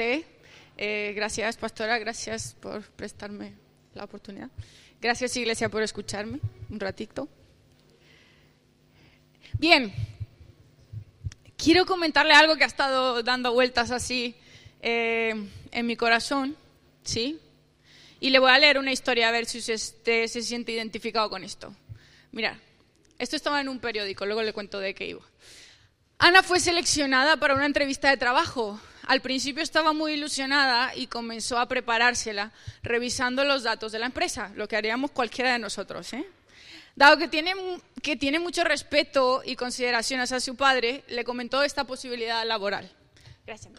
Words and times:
Eh, 0.00 1.12
gracias, 1.16 1.56
pastora, 1.56 1.98
gracias 1.98 2.54
por 2.60 2.82
prestarme 2.82 3.52
la 3.94 4.04
oportunidad. 4.04 4.48
Gracias, 5.00 5.36
iglesia, 5.36 5.68
por 5.68 5.82
escucharme 5.82 6.38
un 6.70 6.78
ratito. 6.78 7.28
Bien, 9.54 9.92
quiero 11.56 11.84
comentarle 11.84 12.32
algo 12.32 12.56
que 12.56 12.64
ha 12.64 12.68
estado 12.68 13.22
dando 13.22 13.52
vueltas 13.52 13.90
así 13.90 14.36
eh, 14.80 15.34
en 15.72 15.86
mi 15.86 15.96
corazón, 15.96 16.56
¿sí? 17.02 17.40
Y 18.20 18.30
le 18.30 18.38
voy 18.38 18.50
a 18.50 18.58
leer 18.58 18.78
una 18.78 18.92
historia 18.92 19.28
a 19.28 19.32
ver 19.32 19.46
si 19.46 19.58
usted 19.58 20.26
se 20.26 20.42
siente 20.42 20.72
identificado 20.72 21.28
con 21.28 21.42
esto. 21.42 21.74
Mirad, 22.30 22.56
esto 23.18 23.34
estaba 23.34 23.60
en 23.60 23.68
un 23.68 23.80
periódico, 23.80 24.26
luego 24.26 24.42
le 24.42 24.52
cuento 24.52 24.78
de 24.78 24.94
qué 24.94 25.08
iba. 25.08 25.22
Ana 26.18 26.42
fue 26.42 26.60
seleccionada 26.60 27.36
para 27.36 27.54
una 27.54 27.66
entrevista 27.66 28.10
de 28.10 28.16
trabajo. 28.16 28.80
Al 29.08 29.22
principio 29.22 29.62
estaba 29.62 29.94
muy 29.94 30.12
ilusionada 30.12 30.94
y 30.94 31.06
comenzó 31.06 31.58
a 31.58 31.66
preparársela 31.66 32.52
revisando 32.82 33.42
los 33.42 33.62
datos 33.62 33.90
de 33.90 33.98
la 33.98 34.04
empresa, 34.04 34.52
lo 34.54 34.68
que 34.68 34.76
haríamos 34.76 35.12
cualquiera 35.12 35.54
de 35.54 35.58
nosotros. 35.58 36.12
¿eh? 36.12 36.26
Dado 36.94 37.16
que 37.16 37.26
tiene, 37.26 37.54
que 38.02 38.16
tiene 38.16 38.38
mucho 38.38 38.64
respeto 38.64 39.40
y 39.42 39.56
consideración 39.56 40.20
hacia 40.20 40.40
su 40.40 40.56
padre, 40.56 41.04
le 41.08 41.24
comentó 41.24 41.62
esta 41.62 41.84
posibilidad 41.84 42.46
laboral. 42.46 42.90
Gracias, 43.46 43.72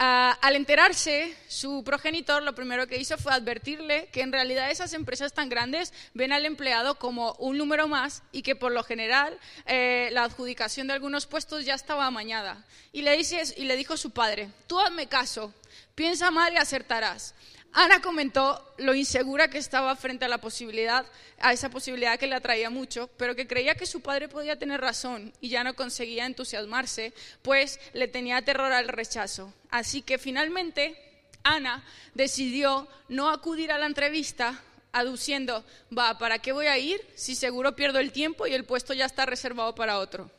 Ah, 0.00 0.38
al 0.42 0.54
enterarse, 0.54 1.36
su 1.48 1.82
progenitor 1.82 2.44
lo 2.44 2.54
primero 2.54 2.86
que 2.86 2.98
hizo 2.98 3.18
fue 3.18 3.32
advertirle 3.32 4.06
que 4.12 4.20
en 4.20 4.30
realidad 4.30 4.70
esas 4.70 4.92
empresas 4.92 5.32
tan 5.32 5.48
grandes 5.48 5.92
ven 6.14 6.32
al 6.32 6.46
empleado 6.46 7.00
como 7.00 7.32
un 7.40 7.58
número 7.58 7.88
más 7.88 8.22
y 8.30 8.42
que 8.42 8.54
por 8.54 8.70
lo 8.70 8.84
general 8.84 9.36
eh, 9.66 10.08
la 10.12 10.22
adjudicación 10.22 10.86
de 10.86 10.92
algunos 10.92 11.26
puestos 11.26 11.64
ya 11.64 11.74
estaba 11.74 12.06
amañada. 12.06 12.64
Y 12.92 13.02
le, 13.02 13.16
dice, 13.16 13.42
y 13.56 13.64
le 13.64 13.76
dijo 13.76 13.96
su 13.96 14.12
padre, 14.12 14.50
tú 14.68 14.78
hazme 14.78 15.08
caso, 15.08 15.52
piensa 15.96 16.30
mal 16.30 16.52
y 16.52 16.58
acertarás. 16.58 17.34
Ana 17.72 18.00
comentó 18.00 18.74
lo 18.78 18.94
insegura 18.94 19.48
que 19.48 19.58
estaba 19.58 19.94
frente 19.94 20.24
a 20.24 20.28
la 20.28 20.38
posibilidad, 20.38 21.06
a 21.38 21.52
esa 21.52 21.70
posibilidad 21.70 22.18
que 22.18 22.26
le 22.26 22.34
atraía 22.34 22.70
mucho, 22.70 23.08
pero 23.16 23.36
que 23.36 23.46
creía 23.46 23.74
que 23.74 23.86
su 23.86 24.00
padre 24.00 24.28
podía 24.28 24.58
tener 24.58 24.80
razón 24.80 25.32
y 25.40 25.50
ya 25.50 25.62
no 25.64 25.74
conseguía 25.74 26.26
entusiasmarse, 26.26 27.12
pues 27.42 27.78
le 27.92 28.08
tenía 28.08 28.42
terror 28.42 28.72
al 28.72 28.88
rechazo. 28.88 29.52
Así 29.70 30.02
que 30.02 30.18
finalmente 30.18 30.96
Ana 31.44 31.84
decidió 32.14 32.88
no 33.08 33.30
acudir 33.30 33.70
a 33.70 33.78
la 33.78 33.86
entrevista 33.86 34.62
aduciendo, 34.92 35.64
va, 35.96 36.18
¿para 36.18 36.38
qué 36.38 36.52
voy 36.52 36.66
a 36.66 36.78
ir 36.78 37.00
si 37.14 37.34
seguro 37.34 37.76
pierdo 37.76 37.98
el 37.98 38.12
tiempo 38.12 38.46
y 38.46 38.54
el 38.54 38.64
puesto 38.64 38.94
ya 38.94 39.04
está 39.04 39.26
reservado 39.26 39.74
para 39.74 39.98
otro? 39.98 40.30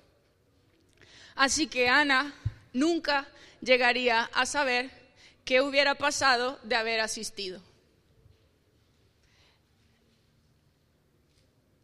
Así 1.35 1.67
que 1.67 1.87
Ana 1.87 2.33
nunca 2.73 3.27
llegaría 3.61 4.29
a 4.33 4.45
saber 4.45 4.98
qué 5.49 5.61
hubiera 5.61 5.95
pasado 5.95 6.59
de 6.61 6.75
haber 6.75 6.99
asistido. 6.99 7.59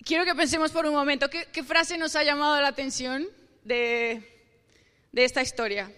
Quiero 0.04 0.24
que 0.24 0.36
pensemos 0.36 0.70
por 0.70 0.86
un 0.86 0.94
momento, 0.94 1.32
¿qué, 1.32 1.64
frase 1.64 1.98
nos 1.98 2.16
ha 2.16 2.22
llamado 2.22 2.62
la 2.62 2.68
atención 2.68 3.28
de, 3.64 4.22
esta 5.16 5.42
historia? 5.42 5.92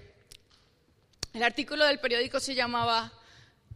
El 1.34 1.44
artículo 1.44 1.84
del 1.84 2.00
periódico 2.00 2.40
se 2.40 2.56
llamaba 2.56 3.12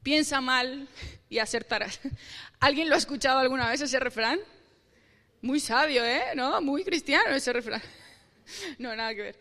Piensa 0.02 0.40
mal 0.40 0.88
y 1.30 1.40
acertarás. 1.40 2.00
¿Alguien 2.62 2.88
lo 2.88 2.96
ha 2.96 2.98
escuchado 2.98 3.40
alguna 3.40 3.70
vez 3.70 3.82
ese 3.82 4.00
refrán? 4.00 4.40
Muy 5.42 5.60
sabio, 5.60 6.06
¿eh? 6.06 6.28
¿No? 6.34 6.62
Muy 6.62 6.86
cristiano 6.86 7.36
ese 7.36 7.52
refrán. 7.52 7.82
No, 8.80 8.96
nada 8.96 9.14
que 9.14 9.22
ver. 9.22 9.40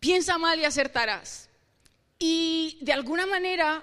Piensa 0.00 0.36
mal 0.36 0.58
y 0.58 0.64
acertarás. 0.64 1.48
Y 2.24 2.78
de 2.82 2.92
alguna 2.92 3.26
manera, 3.26 3.82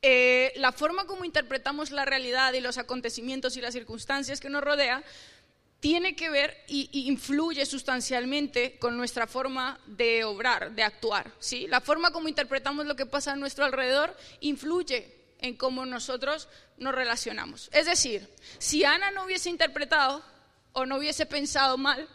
eh, 0.00 0.52
la 0.58 0.70
forma 0.70 1.06
como 1.06 1.24
interpretamos 1.24 1.90
la 1.90 2.04
realidad 2.04 2.52
y 2.52 2.60
los 2.60 2.78
acontecimientos 2.78 3.56
y 3.56 3.60
las 3.60 3.74
circunstancias 3.74 4.38
que 4.38 4.48
nos 4.48 4.62
rodea 4.62 5.02
tiene 5.80 6.14
que 6.14 6.30
ver 6.30 6.56
y, 6.68 6.88
influye 7.08 7.66
sustancialmente 7.66 8.78
con 8.78 8.96
nuestra 8.96 9.26
forma 9.26 9.80
de 9.86 10.22
obrar, 10.22 10.70
de 10.70 10.84
actuar. 10.84 11.32
¿sí? 11.40 11.66
La 11.66 11.80
forma 11.80 12.12
como 12.12 12.28
interpretamos 12.28 12.86
lo 12.86 12.94
que 12.94 13.06
pasa 13.06 13.32
a 13.32 13.36
nuestro 13.36 13.64
alrededor 13.64 14.16
influye 14.38 15.12
en 15.40 15.56
cómo 15.56 15.84
nosotros 15.84 16.48
nos 16.78 16.94
relacionamos. 16.94 17.70
Es 17.72 17.86
decir, 17.86 18.32
si 18.58 18.84
Ana 18.84 19.10
no 19.10 19.24
hubiese 19.24 19.50
interpretado 19.50 20.22
o 20.74 20.86
no 20.86 20.98
hubiese 20.98 21.26
pensado 21.26 21.76
mal 21.76 22.08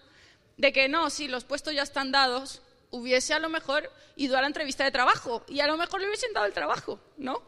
de 0.56 0.72
que 0.72 0.88
no, 0.88 1.09
si 1.09 1.28
los 1.28 1.44
puestos 1.44 1.74
ya 1.74 1.84
están 1.84 2.13
dados, 2.13 2.61
hubiese 2.91 3.34
a 3.34 3.40
lo 3.40 3.50
mejor 3.50 3.90
ido 4.16 4.38
a 4.38 4.41
la 4.41 4.47
entrevista 4.47 4.84
de 4.84 4.91
trabajo 4.91 5.44
y 5.47 5.59
a 5.59 5.68
lo 5.68 5.78
mejor 5.78 6.02
le 6.02 6.07
hubiesen 6.07 6.34
dado 6.34 6.46
el 6.46 6.53
trabajo, 6.53 7.00
¿no? 7.18 7.41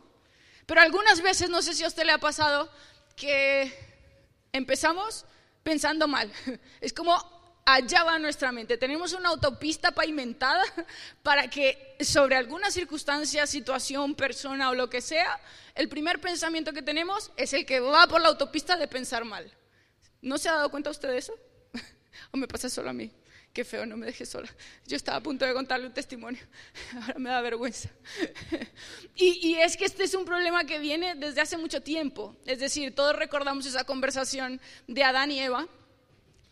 Pero 0.66 0.82
algunas 0.82 1.22
veces, 1.22 1.50
no 1.50 1.62
sé 1.62 1.74
si 1.74 1.84
a 1.84 1.88
usted 1.88 2.06
le 2.06 2.14
ha 2.14 2.18
pasado, 2.18 2.70
que 3.16 3.72
empezamos 4.52 5.26
pensando 5.62 6.08
mal. 6.08 6.32
Es 6.82 6.94
como 6.94 7.14
allá 7.66 8.04
va 8.04 8.20
nuestra 8.20 8.52
mente. 8.52 8.78
Tenemos 8.78 9.14
una 9.14 9.30
autopista 9.30 9.92
pavimentada 9.92 10.64
para 11.24 11.50
que 11.50 11.96
sobre 12.02 12.36
alguna 12.36 12.72
circunstancia, 12.72 13.48
situación, 13.48 14.16
persona 14.16 14.70
o 14.70 14.76
lo 14.76 14.90
que 14.90 15.02
sea, 15.02 15.40
el 15.76 15.90
primer 15.90 16.20
pensamiento 16.20 16.74
que 16.74 16.82
tenemos 16.82 17.32
es 17.38 17.54
el 17.54 17.66
que 17.66 17.80
va 17.80 18.08
por 18.08 18.22
la 18.22 18.30
autopista 18.30 18.78
de 18.78 18.88
pensar 18.88 19.26
mal. 19.26 19.52
¿No 20.22 20.38
se 20.38 20.50
ha 20.50 20.54
dado 20.54 20.72
cuenta 20.72 20.90
usted 20.90 21.10
de 21.10 21.18
eso? 21.18 21.34
¿O 22.32 22.38
me 22.38 22.48
pasa 22.48 22.70
solo 22.70 22.90
a 22.90 22.94
mí? 22.94 23.12
Qué 23.54 23.64
feo, 23.64 23.86
no 23.86 23.96
me 23.96 24.08
dejes 24.08 24.30
sola. 24.30 24.50
Yo 24.88 24.98
estaba 24.98 25.20
a 25.20 25.24
punto 25.24 25.46
de 25.46 25.54
contarle 25.54 25.86
un 25.86 25.94
testimonio, 25.94 26.42
ahora 27.02 27.20
me 27.20 27.30
da 27.30 27.42
vergüenza. 27.42 27.90
Y, 29.16 29.56
es 29.56 29.78
que 29.78 29.86
este 29.86 30.04
es 30.04 30.16
un 30.16 30.26
problema 30.26 30.66
que 30.66 30.80
viene 30.80 31.14
desde 31.14 31.40
hace 31.40 31.56
mucho 31.56 31.82
tiempo. 31.82 32.36
Es 32.46 32.60
decir, 32.60 32.96
todos 32.96 33.16
recordamos 33.16 33.66
esa 33.68 33.84
conversación 33.84 34.60
de 34.88 35.04
Adán 35.04 35.30
y 35.30 35.40
Eva. 35.40 35.68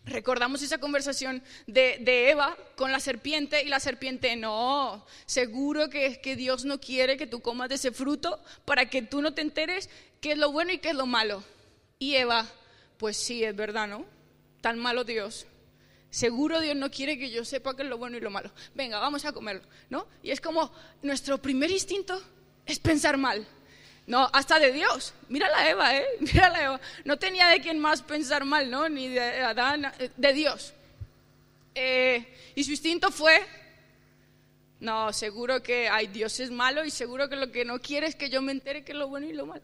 Recordamos 0.05 0.61
esa 0.61 0.77
conversación 0.77 1.43
de, 1.65 1.97
de, 2.01 2.29
Eva 2.29 2.55
con 2.75 2.91
la 2.91 2.99
serpiente 2.99 3.63
y 3.63 3.67
la 3.67 3.79
serpiente, 3.79 4.35
no, 4.35 5.05
seguro 5.25 5.89
que, 5.89 6.21
que 6.21 6.35
Dios 6.35 6.65
no 6.65 6.79
quiere 6.79 7.17
que 7.17 7.27
tú 7.27 7.41
comas 7.41 7.69
de 7.69 7.75
ese 7.75 7.91
fruto 7.91 8.39
para 8.65 8.89
que 8.89 9.01
tú 9.01 9.21
no 9.21 9.33
te 9.33 9.41
enteres 9.41 9.89
qué 10.19 10.33
es 10.33 10.37
lo 10.37 10.51
bueno 10.51 10.71
y 10.71 10.77
qué 10.77 10.89
es 10.89 10.95
lo 10.95 11.07
malo. 11.07 11.43
Y 11.99 12.15
Eva, 12.15 12.47
pues 12.97 13.17
sí, 13.17 13.43
es 13.43 13.55
verdad, 13.55 13.87
¿no? 13.87 14.05
Tan 14.61 14.77
malo 14.77 15.03
Dios. 15.03 15.47
Seguro 16.11 16.59
Dios 16.59 16.75
no 16.75 16.91
quiere 16.91 17.17
que 17.17 17.31
yo 17.31 17.45
sepa 17.45 17.73
qué 17.75 17.83
es 17.83 17.89
lo 17.89 17.97
bueno 17.97 18.17
y 18.17 18.19
lo 18.19 18.29
malo. 18.29 18.51
Venga, 18.75 18.99
vamos 18.99 19.23
a 19.23 19.31
comerlo, 19.31 19.63
¿no? 19.89 20.05
Y 20.21 20.31
es 20.31 20.41
como 20.41 20.69
nuestro 21.01 21.37
primer 21.37 21.71
instinto 21.71 22.21
es 22.65 22.79
pensar 22.79 23.17
mal. 23.17 23.47
No, 24.07 24.29
hasta 24.33 24.59
de 24.59 24.73
Dios. 24.73 25.13
Mira 25.29 25.49
la 25.49 25.69
Eva, 25.69 25.95
¿eh? 25.95 26.05
Mira 26.19 26.49
la 26.49 26.63
Eva. 26.63 26.81
No 27.05 27.17
tenía 27.17 27.47
de 27.47 27.61
quién 27.61 27.79
más 27.79 28.01
pensar 28.01 28.43
mal, 28.43 28.69
¿no? 28.69 28.89
Ni 28.89 29.07
de 29.07 29.21
Adán, 29.41 29.85
eh, 29.99 30.11
de 30.17 30.33
Dios. 30.33 30.73
Eh, 31.73 32.27
y 32.55 32.63
su 32.65 32.71
instinto 32.71 33.09
fue, 33.09 33.39
no, 34.81 35.13
seguro 35.13 35.63
que, 35.63 35.87
ay, 35.87 36.07
Dios 36.07 36.41
es 36.41 36.51
malo 36.51 36.83
y 36.83 36.91
seguro 36.91 37.29
que 37.29 37.37
lo 37.37 37.53
que 37.53 37.63
no 37.63 37.79
quiere 37.79 38.07
es 38.07 38.15
que 38.15 38.29
yo 38.29 38.41
me 38.41 38.51
entere 38.51 38.83
qué 38.83 38.91
es 38.91 38.97
lo 38.97 39.07
bueno 39.07 39.27
y 39.27 39.33
lo 39.33 39.45
malo. 39.45 39.63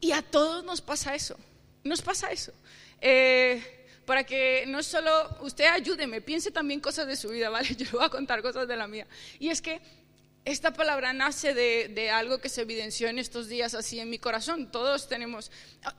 Y 0.00 0.12
a 0.12 0.22
todos 0.22 0.64
nos 0.64 0.80
pasa 0.80 1.16
eso. 1.16 1.36
Nos 1.82 2.00
pasa 2.00 2.30
eso. 2.30 2.52
Eh, 3.00 3.83
para 4.06 4.24
que 4.24 4.64
no 4.66 4.82
solo 4.82 5.10
usted 5.40 5.64
ayúdeme, 5.66 6.20
piense 6.20 6.50
también 6.50 6.80
cosas 6.80 7.06
de 7.06 7.16
su 7.16 7.28
vida, 7.28 7.50
¿vale? 7.50 7.74
Yo 7.74 7.84
le 7.84 7.90
voy 7.92 8.04
a 8.04 8.08
contar 8.08 8.42
cosas 8.42 8.68
de 8.68 8.76
la 8.76 8.86
mía. 8.86 9.06
Y 9.38 9.48
es 9.48 9.60
que 9.60 9.80
esta 10.44 10.74
palabra 10.74 11.12
nace 11.12 11.54
de, 11.54 12.10
algo 12.10 12.38
que 12.38 12.50
se 12.50 12.62
evidenció 12.62 13.08
en 13.08 13.18
estos 13.18 13.48
días 13.48 13.74
así 13.74 13.98
en 13.98 14.10
mi 14.10 14.18
corazón. 14.18 14.70
Todos 14.70 15.08
tenemos, 15.08 15.50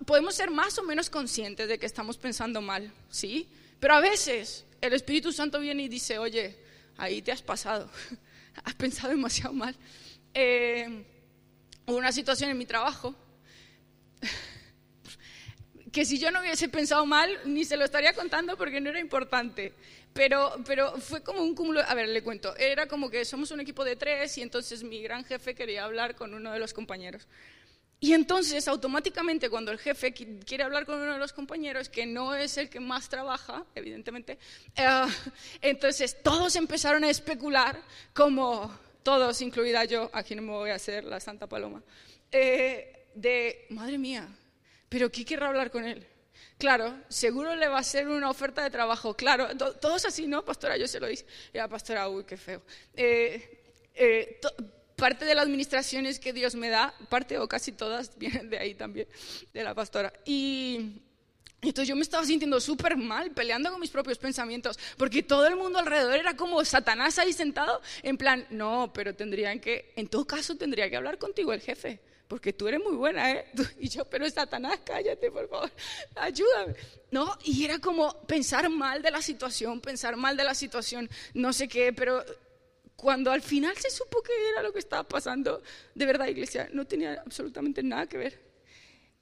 podemos 0.06 0.36
ser 0.36 0.52
más 0.52 0.78
o 0.78 0.84
menos 0.84 1.10
conscientes 1.10 1.68
de 1.68 1.80
que 1.80 1.86
estamos 1.88 2.18
pensando 2.18 2.62
mal, 2.62 2.92
¿sí? 3.10 3.50
Pero 3.80 3.96
a 3.96 4.02
veces 4.02 4.66
el 4.82 4.94
Espíritu 4.94 5.32
Santo 5.32 5.60
viene 5.60 5.84
y 5.84 5.88
dice, 5.88 6.20
oye, 6.20 6.56
ahí 6.98 7.22
te 7.24 7.32
has 7.32 7.42
pasado, 7.42 7.90
has 8.64 8.76
pensado 8.76 9.10
demasiado 9.10 9.54
mal. 9.54 9.76
Eh, 10.34 11.06
hubo 11.88 11.98
una 11.98 12.12
situación 12.12 12.52
en 12.52 12.58
mi 12.58 12.66
trabajo 12.66 13.16
que 15.96 16.04
si 16.04 16.20
yo 16.20 16.30
no 16.30 16.42
hubiese 16.42 16.68
pensado 16.68 17.06
mal, 17.06 17.40
ni 17.46 17.64
se 17.64 17.78
lo 17.78 17.86
estaría 17.86 18.12
contando 18.12 18.58
porque 18.58 18.82
no 18.82 18.90
era 18.90 19.00
importante. 19.00 19.72
Pero, 20.12 20.54
pero 20.66 20.98
fue 20.98 21.24
como 21.24 21.42
un 21.42 21.56
cúmulo, 21.56 21.80
a 21.88 21.94
ver, 21.94 22.10
le 22.10 22.22
cuento, 22.22 22.54
era 22.58 22.86
como 22.86 23.10
que 23.10 23.24
somos 23.24 23.50
un 23.52 23.62
equipo 23.62 23.86
de 23.86 23.96
tres 23.96 24.38
y 24.38 24.42
entonces 24.42 24.84
mi 24.84 25.02
gran 25.02 25.24
jefe 25.24 25.56
quería 25.56 25.86
hablar 25.86 26.16
con 26.16 26.34
uno 26.34 26.52
de 26.52 26.60
los 26.60 26.74
compañeros. 26.74 27.30
Y 28.02 28.12
entonces, 28.12 28.68
automáticamente, 28.68 29.50
cuando 29.50 29.72
el 29.72 29.80
jefe 29.80 30.14
quiere 30.14 30.66
hablar 30.66 30.86
con 30.86 31.00
uno 31.00 31.14
de 31.14 31.18
los 31.18 31.32
compañeros, 31.32 31.88
que 31.88 32.06
no 32.06 32.36
es 32.36 32.58
el 32.58 32.70
que 32.70 32.82
más 32.82 33.08
trabaja, 33.08 33.64
evidentemente, 33.74 34.38
eh, 34.76 35.06
entonces 35.62 36.22
todos 36.22 36.58
empezaron 36.58 37.06
a 37.06 37.10
especular, 37.10 37.82
como 38.14 38.78
todos, 39.02 39.42
incluida 39.42 39.86
yo, 39.86 40.10
aquí 40.12 40.36
no 40.36 40.42
me 40.42 40.52
voy 40.52 40.72
a 40.72 40.76
hacer 40.76 41.06
la 41.06 41.22
Santa 41.22 41.48
Paloma, 41.48 41.82
eh, 42.34 43.06
de, 43.16 43.66
madre 43.70 43.98
mía, 43.98 44.28
pero 44.90 45.12
¿qué 45.12 45.26
querrá 45.26 45.48
hablar 45.48 45.72
con 45.72 45.86
él? 45.86 46.06
Claro, 46.58 46.98
seguro 47.10 47.56
le 47.56 47.68
va 47.68 47.78
a 47.78 47.82
hacer 47.82 48.08
una 48.08 48.30
oferta 48.30 48.64
de 48.64 48.70
trabajo. 48.70 49.14
Claro, 49.16 49.50
todos 49.58 50.06
así, 50.06 50.26
¿no? 50.26 50.46
Pastora, 50.46 50.78
yo 50.78 50.88
se 50.88 51.00
lo 51.00 51.08
dije. 51.08 51.26
Ya, 51.54 51.68
pastora, 51.68 52.08
uy, 52.08 52.24
qué 52.24 52.38
feo. 52.38 52.62
Eh, 52.96 53.62
eh, 53.94 54.40
parte 54.96 55.26
de 55.26 55.36
las 55.36 55.44
administraciones 55.44 56.20
que 56.20 56.32
Dios 56.32 56.56
me 56.56 56.70
da, 56.70 56.94
parte 57.10 57.38
o 57.40 57.48
casi 57.48 57.72
todas 57.72 58.18
vienen 58.18 58.50
de 58.50 58.58
ahí 58.58 58.74
también, 58.74 59.08
de 59.54 59.64
la 59.64 59.74
pastora. 59.76 60.14
Y 60.24 61.02
entonces 61.62 61.90
yo 61.90 61.96
me 61.96 62.04
estaba 62.04 62.26
sintiendo 62.26 62.60
súper 62.60 62.96
mal, 62.96 63.32
peleando 63.32 63.72
con 63.72 63.80
mis 63.80 63.90
propios 63.90 64.18
pensamientos, 64.18 64.80
porque 64.98 65.24
todo 65.24 65.48
el 65.48 65.56
mundo 65.56 65.80
alrededor 65.80 66.16
era 66.16 66.36
como 66.36 66.64
Satanás 66.64 67.20
ahí 67.20 67.34
sentado, 67.34 67.82
en 68.04 68.18
plan, 68.18 68.46
no, 68.50 68.92
pero 68.94 69.16
tendrían 69.16 69.60
que, 69.60 69.92
en 69.96 70.08
todo 70.08 70.26
caso 70.26 70.56
tendría 70.56 70.90
que 70.90 70.96
hablar 70.96 71.18
contigo 71.18 71.54
el 71.54 71.62
jefe, 71.62 72.00
porque 72.28 72.54
tú 72.54 72.68
eres 72.68 72.82
muy 72.82 72.96
buena, 72.96 73.32
¿eh? 73.32 73.46
Y 73.80 73.90
yo, 73.90 74.06
pero 74.06 74.30
Satanás, 74.30 74.80
cállate, 74.86 75.32
por 75.32 75.48
favor, 75.48 75.72
ayúdame. 76.16 76.76
¿No? 77.12 77.38
Y 77.44 77.64
era 77.64 77.80
como 77.80 78.22
pensar 78.26 78.70
mal 78.70 79.02
de 79.02 79.12
la 79.12 79.22
situación, 79.22 79.80
pensar 79.80 80.16
mal 80.18 80.36
de 80.36 80.44
la 80.44 80.54
situación, 80.54 81.10
no 81.34 81.54
sé 81.54 81.68
qué, 81.68 81.94
pero 81.94 82.24
cuando 82.96 83.32
al 83.32 83.42
final 83.42 83.76
se 83.78 83.90
supo 83.90 84.22
que 84.22 84.32
era 84.50 84.64
lo 84.64 84.74
que 84.74 84.80
estaba 84.80 85.04
pasando, 85.04 85.62
de 85.94 86.06
verdad, 86.06 86.28
iglesia, 86.28 86.70
no 86.74 86.86
tenía 86.86 87.22
absolutamente 87.26 87.84
nada 87.84 88.08
que 88.08 88.18
ver. 88.18 88.42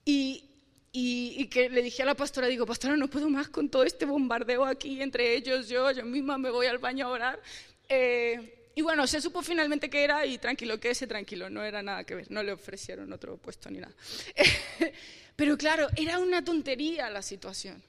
Y, 0.04 0.50
y, 0.92 1.46
que 1.48 1.68
le 1.68 1.82
dije 1.82 2.02
a 2.02 2.06
la 2.06 2.14
pastora, 2.14 2.46
digo, 2.46 2.66
pastora, 2.66 2.96
no 2.96 3.08
puedo 3.08 3.28
más 3.28 3.48
con 3.48 3.68
todo 3.68 3.84
este 3.84 4.06
bombardeo 4.06 4.64
aquí 4.64 5.02
entre 5.02 5.34
ellos, 5.34 5.68
yo, 5.68 5.90
yo 5.90 6.04
misma 6.04 6.38
me 6.38 6.50
voy 6.50 6.66
al 6.66 6.78
baño 6.78 7.06
a 7.06 7.10
orar. 7.10 7.42
Eh, 7.88 8.63
y 8.74 8.82
bueno, 8.82 9.06
se 9.06 9.20
supo 9.20 9.42
finalmente 9.42 9.88
que 9.88 10.02
era 10.02 10.26
y 10.26 10.38
tranquilo, 10.38 10.80
quédese 10.80 11.06
tranquilo, 11.06 11.48
no 11.48 11.62
era 11.62 11.82
nada 11.82 12.04
que 12.04 12.14
ver, 12.14 12.30
no 12.30 12.42
le 12.42 12.52
ofrecieron 12.52 13.12
otro 13.12 13.36
puesto 13.36 13.70
ni 13.70 13.78
nada. 13.78 13.94
Pero 15.36 15.56
claro, 15.56 15.88
era 15.96 16.18
una 16.18 16.44
tontería 16.44 17.10
la 17.10 17.22
situación. 17.22 17.82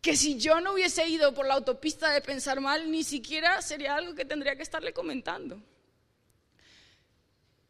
Que 0.00 0.16
si 0.16 0.38
yo 0.38 0.60
no 0.60 0.74
hubiese 0.74 1.08
ido 1.08 1.34
por 1.34 1.46
la 1.46 1.54
autopista 1.54 2.10
de 2.10 2.20
pensar 2.20 2.60
mal, 2.60 2.90
ni 2.90 3.02
siquiera 3.02 3.62
sería 3.62 3.96
algo 3.96 4.14
que 4.14 4.24
tendría 4.24 4.56
que 4.56 4.62
estarle 4.62 4.92
comentando. 4.92 5.60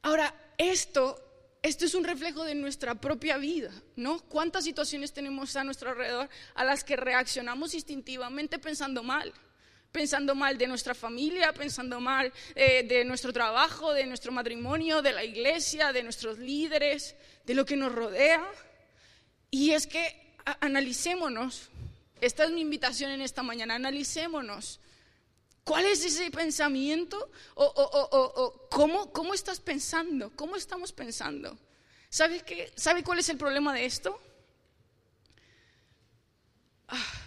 Ahora, 0.02 0.34
esto 0.58 1.22
esto 1.66 1.84
es 1.84 1.94
un 1.96 2.04
reflejo 2.04 2.44
de 2.44 2.54
nuestra 2.54 2.94
propia 2.94 3.38
vida, 3.38 3.72
¿no? 3.96 4.20
¿Cuántas 4.28 4.62
situaciones 4.62 5.12
tenemos 5.12 5.56
a 5.56 5.64
nuestro 5.64 5.90
alrededor 5.90 6.28
a 6.54 6.64
las 6.64 6.84
que 6.84 6.94
reaccionamos 6.94 7.74
instintivamente 7.74 8.60
pensando 8.60 9.02
mal? 9.02 9.32
Pensando 9.96 10.34
mal 10.34 10.58
de 10.58 10.66
nuestra 10.66 10.94
familia, 10.94 11.54
pensando 11.54 11.98
mal 12.00 12.31
eh, 12.54 12.82
de 12.82 13.02
nuestro 13.02 13.32
trabajo, 13.32 13.94
de 13.94 14.04
nuestro 14.04 14.31
matrimonio, 14.31 15.00
de 15.00 15.10
la 15.10 15.25
iglesia, 15.25 15.90
de 15.90 16.02
nuestros 16.02 16.38
líderes, 16.38 17.16
de 17.46 17.54
lo 17.54 17.64
que 17.64 17.76
nos 17.76 17.94
rodea. 17.94 18.46
Y 19.50 19.70
es 19.70 19.87
que 19.87 20.37
analicémonos. 20.60 21.70
Esta 22.20 22.44
es 22.44 22.50
mi 22.50 22.60
invitación 22.60 23.10
en 23.10 23.22
esta 23.22 23.43
mañana. 23.43 23.76
Analicémonos. 23.76 24.81
¿Cuál 25.64 25.87
es 25.87 26.04
ese 26.04 26.31
pensamiento? 26.31 27.31
¿O, 27.54 28.69
cómo, 28.70 29.10
cómo, 29.14 29.32
estás 29.32 29.60
pensando? 29.60 30.31
¿Cómo 30.37 30.56
estamos 30.56 30.92
pensando? 30.92 31.58
¿Sabe, 32.10 32.42
qué, 32.42 32.70
¿Sabe 32.76 33.02
cuál 33.02 33.20
es 33.20 33.31
el 33.31 33.38
problema 33.38 33.72
de 33.72 33.87
esto? 33.87 34.20
Ah, 36.87 37.25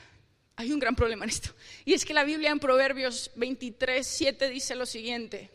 hay 0.59 0.73
un 0.73 0.79
gran 0.79 0.93
problema 0.93 1.23
en 1.23 1.29
esto. 1.29 1.51
Y 1.85 1.93
es 1.93 2.03
que 2.03 2.13
la 2.13 2.25
Biblia 2.25 2.49
en 2.49 2.59
Proverbios 2.59 3.31
23, 3.35 4.05
7 4.05 4.49
dice 4.49 4.75
lo 4.75 4.85
siguiente. 4.85 5.49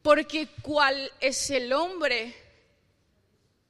Porque 0.00 0.46
cuál 0.62 1.10
es 1.18 1.50
el 1.50 1.72
hombre 1.72 2.32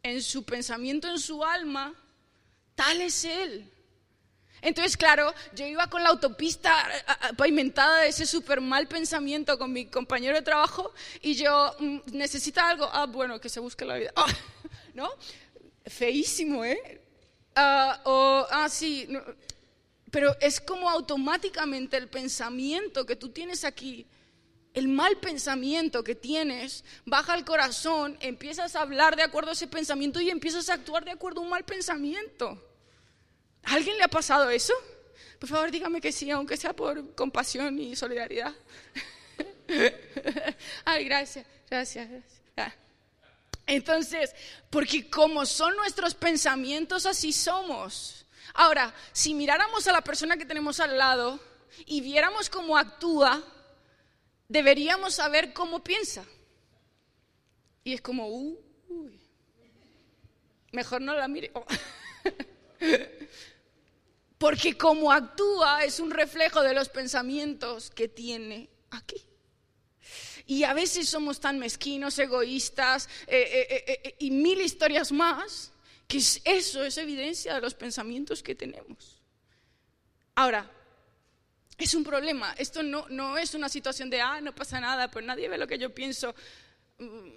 en 0.02 0.22
su 0.22 0.44
pensamiento, 0.44 1.08
en 1.08 1.18
su 1.18 1.42
alma, 1.42 1.94
tal 2.74 3.00
es 3.00 3.24
él. 3.24 3.72
Entonces, 4.60 4.98
claro, 4.98 5.32
yo 5.54 5.64
iba 5.64 5.88
con 5.88 6.02
la 6.02 6.10
autopista 6.10 6.86
pavimentada 7.38 8.02
de 8.02 8.08
ese 8.08 8.26
súper 8.26 8.60
mal 8.60 8.88
pensamiento 8.88 9.56
con 9.56 9.72
mi 9.72 9.86
compañero 9.86 10.34
de 10.34 10.42
trabajo 10.42 10.92
y 11.22 11.34
yo, 11.34 11.74
mm, 11.78 11.98
¿necesita 12.12 12.68
algo? 12.68 12.86
Ah, 12.92 13.06
bueno, 13.06 13.40
que 13.40 13.48
se 13.48 13.58
busque 13.58 13.86
la 13.86 13.96
vida. 13.96 14.12
Ah, 14.14 14.26
¿No? 14.92 15.08
Feísimo, 15.86 16.62
¿eh? 16.62 17.00
Ah, 17.54 18.02
o, 18.04 18.46
ah, 18.50 18.68
sí. 18.68 19.08
Pero 20.10 20.36
es 20.40 20.60
como 20.60 20.88
automáticamente 20.88 21.96
el 21.96 22.08
pensamiento 22.08 23.04
que 23.06 23.16
tú 23.16 23.30
tienes 23.30 23.64
aquí, 23.64 24.06
el 24.74 24.88
mal 24.88 25.16
pensamiento 25.18 26.04
que 26.04 26.14
tienes, 26.14 26.84
baja 27.04 27.32
al 27.32 27.44
corazón, 27.44 28.16
empiezas 28.20 28.76
a 28.76 28.82
hablar 28.82 29.16
de 29.16 29.22
acuerdo 29.22 29.50
a 29.50 29.54
ese 29.54 29.66
pensamiento 29.66 30.20
y 30.20 30.30
empiezas 30.30 30.68
a 30.68 30.74
actuar 30.74 31.04
de 31.04 31.10
acuerdo 31.10 31.40
a 31.40 31.44
un 31.44 31.50
mal 31.50 31.64
pensamiento 31.64 32.62
alguien 33.66 33.96
le 33.98 34.04
ha 34.04 34.08
pasado 34.08 34.50
eso? 34.50 34.72
Por 35.38 35.48
favor, 35.48 35.70
dígame 35.70 36.00
que 36.00 36.12
sí, 36.12 36.30
aunque 36.30 36.56
sea 36.56 36.74
por 36.74 37.14
compasión 37.14 37.78
y 37.78 37.94
solidaridad. 37.94 38.54
Ay, 40.84 41.04
gracias, 41.04 41.46
gracias, 41.68 42.08
gracias. 42.08 42.42
Entonces, 43.66 44.32
porque 44.70 45.10
como 45.10 45.44
son 45.44 45.76
nuestros 45.76 46.14
pensamientos, 46.14 47.04
así 47.04 47.32
somos. 47.32 48.25
Ahora, 48.54 48.94
si 49.12 49.34
miráramos 49.34 49.87
a 49.87 49.93
la 49.93 50.02
persona 50.02 50.37
que 50.37 50.46
tenemos 50.46 50.81
al 50.81 50.96
lado 50.96 51.40
y 51.84 52.00
viéramos 52.00 52.48
cómo 52.48 52.76
actúa, 52.76 53.43
deberíamos 54.48 55.14
saber 55.14 55.52
cómo 55.52 55.82
piensa. 55.82 56.25
Y 57.84 57.94
es 57.94 58.00
como, 58.00 58.28
uy, 58.28 58.58
mejor 60.72 61.00
no 61.00 61.14
la 61.14 61.28
mire. 61.28 61.52
Porque 64.38 64.76
como 64.76 65.12
actúa 65.12 65.84
es 65.84 66.00
un 66.00 66.10
reflejo 66.10 66.62
de 66.62 66.75
los 66.75 66.88
pensamientos 66.88 67.90
que 67.90 68.08
tiene 68.08 68.69
aquí. 68.90 69.22
Y 70.46 70.62
a 70.62 70.75
veces 70.75 71.08
somos 71.08 71.40
tan 71.40 71.58
mezquinos, 71.58 72.19
egoístas 72.19 73.08
eh, 73.26 73.66
eh, 73.69 74.00
eh, 74.04 74.14
y 74.20 74.31
mil 74.31 74.60
historias 74.60 75.10
más, 75.10 75.72
que 76.06 76.18
eso 76.18 76.84
es 76.84 76.98
evidencia 76.98 77.54
de 77.54 77.60
los 77.60 77.74
pensamientos 77.74 78.42
que 78.42 78.54
tenemos. 78.54 79.20
Ahora, 80.34 80.70
es 81.78 81.94
un 81.94 82.04
problema. 82.04 82.52
Esto 82.58 82.82
no, 82.82 83.06
no 83.08 83.36
es 83.36 83.54
una 83.54 83.68
situación 83.68 84.08
de, 84.10 84.20
ah, 84.20 84.40
no 84.40 84.54
pasa 84.54 84.80
nada, 84.80 85.10
pues 85.10 85.24
nadie 85.24 85.48
ve 85.48 85.58
lo 85.58 85.66
que 85.66 85.78
yo 85.78 85.94
pienso. 85.94 86.34
Mm, 86.98 87.30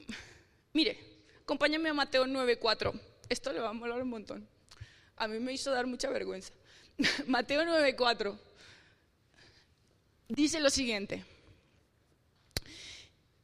mire, 0.74 0.98
acompáñame 1.42 1.90
a 1.90 1.94
Mateo 1.94 2.26
9:4. 2.26 3.00
Esto 3.28 3.54
le 3.54 3.60
va 3.60 3.70
a 3.70 3.74
molar 3.74 4.02
un 4.02 4.10
montón. 4.10 4.48
A 5.18 5.28
mí 5.28 5.40
me 5.40 5.54
hizo 5.54 5.72
dar 5.72 5.88
mucha 5.88 6.10
vergüenza. 6.10 6.54
Mateo 7.28 7.64
9:4 7.64 8.38
dice 10.30 10.60
lo 10.60 10.70
siguiente. 10.70 11.26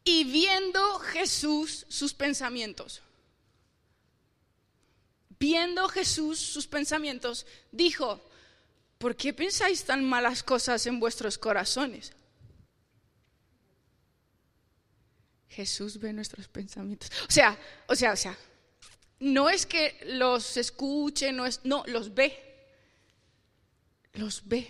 Y 0.03 0.23
viendo 0.25 0.99
Jesús 0.99 1.85
sus 1.89 2.13
pensamientos, 2.13 3.01
viendo 5.39 5.87
Jesús 5.89 6.39
sus 6.39 6.67
pensamientos, 6.67 7.45
dijo, 7.71 8.21
¿por 8.97 9.15
qué 9.15 9.33
pensáis 9.33 9.83
tan 9.83 10.03
malas 10.03 10.43
cosas 10.43 10.85
en 10.87 10.99
vuestros 10.99 11.37
corazones? 11.37 12.13
Jesús 15.49 15.99
ve 15.99 16.11
nuestros 16.11 16.47
pensamientos. 16.47 17.11
O 17.27 17.31
sea, 17.31 17.57
o 17.87 17.95
sea, 17.95 18.11
o 18.11 18.17
sea, 18.17 18.37
no 19.19 19.49
es 19.49 19.65
que 19.65 19.97
los 20.05 20.57
escuche, 20.57 21.31
no 21.31 21.45
es, 21.45 21.61
no, 21.63 21.83
los 21.87 22.13
ve 22.13 22.45
los 24.15 24.47
ve. 24.47 24.67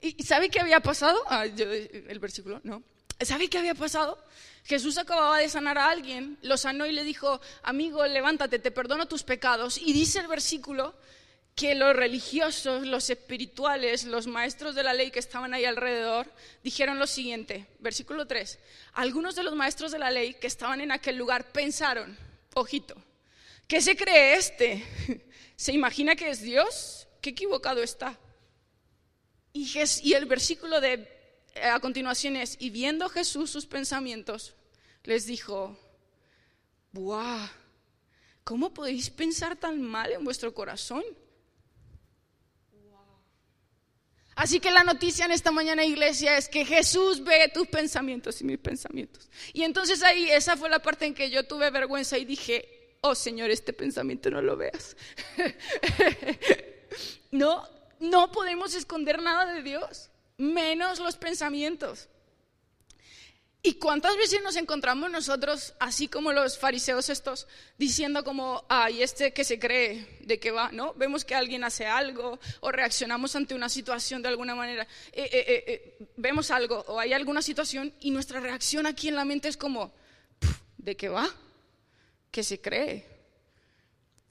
¿Y 0.00 0.22
sabe 0.22 0.50
qué 0.50 0.60
había 0.60 0.80
pasado? 0.80 1.22
Ah, 1.26 1.46
el 1.46 2.18
versículo, 2.18 2.60
no. 2.64 2.82
¿Sabe 3.20 3.48
qué 3.48 3.58
había 3.58 3.74
pasado? 3.74 4.18
Jesús 4.64 4.98
acababa 4.98 5.38
de 5.38 5.48
sanar 5.48 5.78
a 5.78 5.90
alguien, 5.90 6.38
lo 6.42 6.56
sanó 6.56 6.86
y 6.86 6.92
le 6.92 7.04
dijo, 7.04 7.40
amigo, 7.62 8.06
levántate, 8.06 8.58
te 8.58 8.70
perdono 8.70 9.06
tus 9.06 9.22
pecados. 9.22 9.78
Y 9.78 9.92
dice 9.92 10.20
el 10.20 10.26
versículo 10.26 10.94
que 11.54 11.74
los 11.74 11.94
religiosos, 11.94 12.86
los 12.86 13.10
espirituales, 13.10 14.04
los 14.04 14.26
maestros 14.26 14.74
de 14.74 14.82
la 14.82 14.94
ley 14.94 15.10
que 15.10 15.18
estaban 15.18 15.54
ahí 15.54 15.64
alrededor, 15.64 16.32
dijeron 16.62 16.98
lo 16.98 17.06
siguiente, 17.06 17.66
versículo 17.78 18.26
3, 18.26 18.58
algunos 18.94 19.36
de 19.36 19.44
los 19.44 19.54
maestros 19.54 19.92
de 19.92 19.98
la 19.98 20.10
ley 20.10 20.34
que 20.34 20.46
estaban 20.46 20.80
en 20.80 20.90
aquel 20.90 21.16
lugar 21.16 21.52
pensaron, 21.52 22.16
ojito, 22.54 22.96
¿qué 23.68 23.80
se 23.80 23.96
cree 23.96 24.34
este? 24.34 24.84
¿Se 25.56 25.72
imagina 25.72 26.16
que 26.16 26.30
es 26.30 26.40
Dios? 26.40 27.04
qué 27.24 27.30
equivocado 27.30 27.82
está. 27.82 28.18
Y, 29.54 30.12
el 30.12 30.26
versículo 30.26 30.78
de 30.80 31.13
a 31.62 31.80
continuación 31.80 32.36
es, 32.36 32.56
y 32.58 32.70
viendo 32.70 33.08
Jesús 33.08 33.50
sus 33.50 33.66
pensamientos, 33.66 34.54
les 35.04 35.26
dijo, 35.26 35.76
¡buah! 36.92 37.48
¿Cómo 38.44 38.74
podéis 38.74 39.10
pensar 39.10 39.56
tan 39.56 39.80
mal 39.80 40.12
en 40.12 40.24
vuestro 40.24 40.52
corazón? 40.52 41.02
Así 44.36 44.58
que 44.58 44.72
la 44.72 44.82
noticia 44.82 45.24
en 45.24 45.30
esta 45.30 45.52
mañana, 45.52 45.84
iglesia, 45.84 46.36
es 46.36 46.48
que 46.48 46.64
Jesús 46.64 47.22
ve 47.22 47.50
tus 47.54 47.68
pensamientos 47.68 48.40
y 48.40 48.44
mis 48.44 48.58
pensamientos. 48.58 49.30
Y 49.52 49.62
entonces 49.62 50.02
ahí, 50.02 50.28
esa 50.28 50.56
fue 50.56 50.68
la 50.68 50.80
parte 50.80 51.06
en 51.06 51.14
que 51.14 51.30
yo 51.30 51.46
tuve 51.46 51.70
vergüenza 51.70 52.18
y 52.18 52.24
dije, 52.24 52.96
oh 53.00 53.14
Señor, 53.14 53.50
este 53.50 53.72
pensamiento 53.72 54.30
no 54.30 54.42
lo 54.42 54.56
veas. 54.56 54.96
No, 57.30 57.68
no 57.98 58.30
podemos 58.30 58.76
esconder 58.76 59.20
nada 59.20 59.52
de 59.52 59.64
Dios, 59.64 60.08
menos 60.36 60.98
los 60.98 61.16
pensamientos. 61.16 62.08
¿Y 63.66 63.76
cuántas 63.76 64.14
veces 64.18 64.42
nos 64.42 64.56
encontramos 64.56 65.10
nosotros, 65.10 65.72
así 65.80 66.06
como 66.06 66.34
los 66.34 66.58
fariseos 66.58 67.08
estos, 67.08 67.48
diciendo 67.78 68.22
como, 68.22 68.62
ay, 68.68 69.02
este 69.02 69.32
que 69.32 69.42
se 69.42 69.58
cree 69.58 70.06
de 70.20 70.38
que 70.38 70.50
va, 70.50 70.70
¿no? 70.70 70.92
Vemos 70.92 71.24
que 71.24 71.34
alguien 71.34 71.64
hace 71.64 71.86
algo 71.86 72.38
o 72.60 72.70
reaccionamos 72.70 73.34
ante 73.36 73.54
una 73.54 73.70
situación 73.70 74.20
de 74.20 74.28
alguna 74.28 74.54
manera, 74.54 74.86
eh, 75.12 75.30
eh, 75.32 75.64
eh, 75.66 75.96
vemos 76.18 76.50
algo 76.50 76.84
o 76.88 77.00
hay 77.00 77.14
alguna 77.14 77.40
situación 77.40 77.90
y 78.00 78.10
nuestra 78.10 78.38
reacción 78.38 78.84
aquí 78.84 79.08
en 79.08 79.16
la 79.16 79.24
mente 79.24 79.48
es 79.48 79.56
como, 79.56 79.94
¿de 80.76 80.94
qué 80.94 81.08
va? 81.08 81.26
¿Qué 82.30 82.42
se 82.42 82.60
cree? 82.60 83.06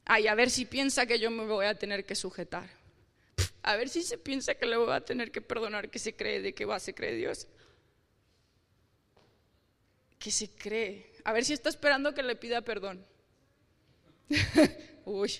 Ay, 0.04 0.28
a 0.28 0.36
ver 0.36 0.48
si 0.48 0.64
piensa 0.64 1.06
que 1.06 1.18
yo 1.18 1.32
me 1.32 1.44
voy 1.44 1.66
a 1.66 1.76
tener 1.76 2.06
que 2.06 2.14
sujetar. 2.14 2.70
A 3.62 3.76
ver 3.76 3.88
si 3.88 4.02
se 4.02 4.18
piensa 4.18 4.54
que 4.54 4.66
le 4.66 4.76
voy 4.76 4.92
a 4.92 5.04
tener 5.04 5.30
que 5.32 5.40
perdonar, 5.40 5.90
que 5.90 5.98
se 5.98 6.14
cree 6.14 6.40
de 6.40 6.54
qué 6.54 6.64
va, 6.64 6.78
se 6.78 6.94
cree 6.94 7.14
Dios 7.14 7.48
que 10.24 10.30
se 10.30 10.48
cree. 10.48 11.12
A 11.24 11.34
ver 11.34 11.44
si 11.44 11.52
está 11.52 11.68
esperando 11.68 12.14
que 12.14 12.22
le 12.22 12.34
pida 12.34 12.62
perdón. 12.62 13.06
Uy, 15.04 15.30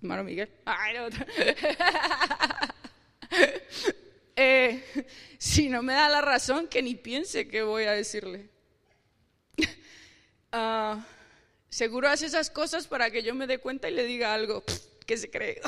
hermano 0.00 0.24
Miguel. 0.24 0.50
Eh, 4.36 4.82
si 5.38 5.68
no 5.68 5.80
me 5.80 5.92
da 5.92 6.08
la 6.08 6.20
razón, 6.20 6.66
que 6.66 6.82
ni 6.82 6.96
piense 6.96 7.46
que 7.46 7.62
voy 7.62 7.84
a 7.84 7.92
decirle. 7.92 8.48
Ah, 10.56 11.04
seguro 11.68 12.08
hace 12.08 12.26
esas 12.26 12.48
cosas 12.48 12.86
para 12.86 13.10
que 13.10 13.22
yo 13.22 13.34
me 13.34 13.46
dé 13.46 13.58
cuenta 13.58 13.88
y 13.88 13.92
le 13.92 14.04
diga 14.04 14.34
algo 14.34 14.64
que 15.06 15.16
se 15.16 15.30
cree. 15.30 15.60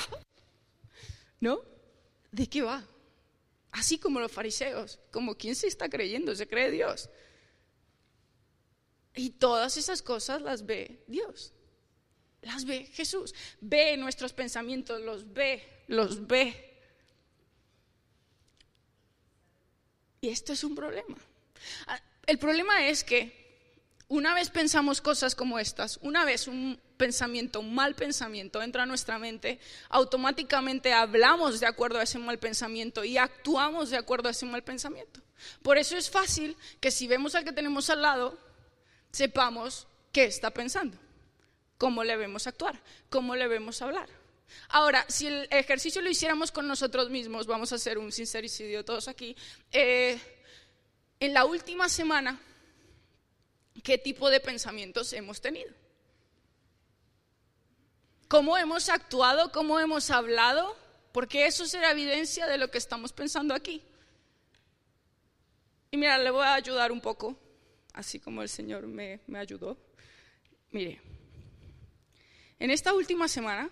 ¿No? 1.41 1.61
¿De 2.31 2.49
qué 2.49 2.63
va? 2.63 2.87
Así 3.73 3.99
como 3.99 4.21
los 4.21 4.33
fariseos, 4.33 4.99
como 5.11 5.37
quien 5.37 5.55
se 5.55 5.67
está 5.67 5.89
creyendo, 5.89 6.35
se 6.35 6.49
cree 6.49 6.71
Dios. 6.71 7.11
Y 9.15 9.31
todas 9.31 9.77
esas 9.77 10.03
cosas 10.03 10.43
las 10.43 10.65
ve 10.67 11.03
Dios. 11.07 11.53
Las 12.43 12.65
ve 12.65 12.87
Jesús. 12.93 13.35
Ve 13.61 13.97
nuestros 13.97 14.33
pensamientos, 14.33 15.01
los 15.03 15.33
ve, 15.33 15.63
los 15.89 16.27
ve. 16.27 16.79
Y 20.21 20.29
esto 20.29 20.53
es 20.53 20.65
un 20.65 20.75
problema. 20.75 21.17
Ah, 21.87 22.01
el 22.27 22.39
problema 22.39 22.87
es 22.87 23.05
que 23.05 23.47
una 24.09 24.35
vez 24.35 24.51
pensamos 24.51 25.01
cosas 25.01 25.35
como 25.35 25.59
estas, 25.59 25.99
una 26.03 26.25
vez 26.25 26.47
un 26.47 26.81
pensamiento, 26.97 27.61
un 27.61 27.75
mal 27.75 27.95
pensamiento 27.95 28.63
entra 28.63 28.83
a 28.83 28.87
nuestra 28.87 29.19
mente, 29.19 29.59
automáticamente 29.89 30.93
hablamos 30.93 31.61
de 31.61 31.67
acuerdo 31.67 31.99
a 31.99 32.03
ese 32.03 32.19
mal 32.19 32.39
pensamiento 32.39 33.05
y 33.05 33.19
actuamos 33.19 33.91
de 33.91 33.97
acuerdo 33.97 34.29
a 34.29 34.33
ese 34.33 34.47
mal 34.47 34.63
pensamiento. 34.63 35.21
Por 35.63 35.79
eso 35.79 35.97
es 35.97 36.11
fácil 36.11 36.57
que 36.81 36.91
si 36.91 37.07
vemos 37.07 37.35
al 37.35 37.45
que 37.45 37.53
tenemos 37.53 37.91
al 37.91 38.03
lado, 38.03 38.39
sepamos 39.13 39.87
qué 40.13 40.25
está 40.25 40.51
pensando, 40.51 40.99
cómo 41.79 42.05
le 42.05 42.17
vemos 42.17 42.47
actuar, 42.47 42.81
cómo 43.11 43.37
le 43.37 43.49
vemos 43.49 43.83
hablar. 43.83 44.09
Ahora, 44.69 45.05
si 45.09 45.27
el 45.27 45.49
ejercicio 45.51 46.01
lo 46.01 46.11
hiciéramos 46.11 46.53
con 46.53 46.67
nosotros 46.67 47.11
mismos, 47.11 47.47
vamos 47.47 47.73
a 47.73 47.77
hacer 47.77 47.99
un 47.99 48.13
sincericidio 48.13 48.85
todos 48.85 49.09
aquí, 49.09 49.37
eh, 49.73 50.19
en 51.19 51.33
la 51.33 51.45
última 51.45 51.89
semana, 51.89 52.41
¿qué 53.83 53.99
tipo 53.99 54.29
de 54.31 54.41
pensamientos 54.41 55.13
hemos 55.13 55.41
tenido? 55.41 55.73
¿Cómo 58.29 58.57
hemos 58.59 58.89
actuado? 58.89 59.53
¿Cómo 59.53 59.79
hemos 59.81 60.11
hablado? 60.11 60.77
Porque 61.13 61.47
eso 61.47 61.67
será 61.67 61.93
evidencia 61.93 62.47
de 62.47 62.59
lo 62.59 62.71
que 62.71 62.79
estamos 62.79 63.13
pensando 63.13 63.55
aquí. 63.55 63.83
Y 65.91 65.97
mira, 65.97 66.19
le 66.19 66.31
voy 66.31 66.45
a 66.45 66.55
ayudar 66.55 66.93
un 66.93 67.01
poco 67.01 67.39
así 67.97 68.21
como 68.21 68.43
el 68.43 68.49
Señor 68.49 68.87
me, 68.87 69.21
ayudó. 69.35 69.77
Mire, 70.71 71.01
en 72.59 72.71
esta 72.71 72.93
última 72.93 73.27
semana, 73.27 73.71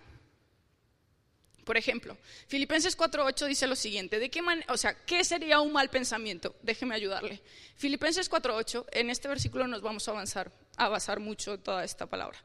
por 1.63 1.77
ejemplo, 1.77 2.17
Filipenses 2.47 2.97
4.8 2.97 3.47
dice 3.47 3.67
lo 3.67 3.75
siguiente, 3.75 4.19
¿de 4.19 4.29
qué 4.29 4.41
o 4.67 4.77
sea, 4.77 4.95
¿qué 5.05 5.23
sería 5.23 5.59
un 5.61 5.71
mal 5.71 5.89
pensamiento? 5.89 6.55
Déjeme 6.61 6.95
ayudarle. 6.95 7.41
Filipenses 7.75 8.29
4.8, 8.29 8.85
en 8.91 9.09
este 9.09 9.27
versículo 9.27 9.67
nos 9.67 9.81
vamos 9.81 10.07
a 10.07 10.11
avanzar, 10.11 10.51
a 10.75 10.89
basar 10.89 11.19
mucho 11.19 11.59
toda 11.59 11.83
esta 11.83 12.07
palabra. 12.07 12.39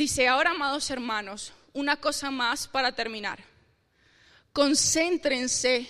Dice, 0.00 0.28
ahora, 0.28 0.52
amados 0.52 0.88
hermanos, 0.90 1.52
una 1.74 2.00
cosa 2.00 2.30
más 2.30 2.66
para 2.66 2.92
terminar. 2.92 3.38
Concéntrense 4.50 5.86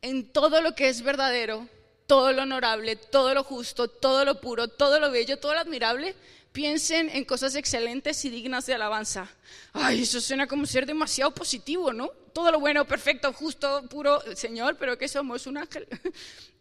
en 0.00 0.32
todo 0.32 0.60
lo 0.60 0.76
que 0.76 0.88
es 0.88 1.02
verdadero, 1.02 1.68
todo 2.06 2.32
lo 2.32 2.42
honorable, 2.42 2.94
todo 2.94 3.34
lo 3.34 3.42
justo, 3.42 3.88
todo 3.88 4.24
lo 4.24 4.40
puro, 4.40 4.68
todo 4.68 5.00
lo 5.00 5.10
bello, 5.10 5.40
todo 5.40 5.54
lo 5.54 5.58
admirable, 5.58 6.14
piensen 6.52 7.10
en 7.10 7.24
cosas 7.24 7.56
excelentes 7.56 8.24
y 8.24 8.30
dignas 8.30 8.64
de 8.66 8.74
alabanza. 8.74 9.28
Ay, 9.72 10.02
eso 10.02 10.20
suena 10.20 10.46
como 10.46 10.64
ser 10.64 10.86
demasiado 10.86 11.34
positivo, 11.34 11.92
¿no? 11.92 12.10
Todo 12.32 12.52
lo 12.52 12.60
bueno, 12.60 12.84
perfecto, 12.84 13.32
justo, 13.32 13.88
puro, 13.88 14.22
Señor, 14.36 14.76
pero 14.78 14.96
que 14.96 15.08
somos 15.08 15.48
un 15.48 15.58
ángel. 15.58 15.88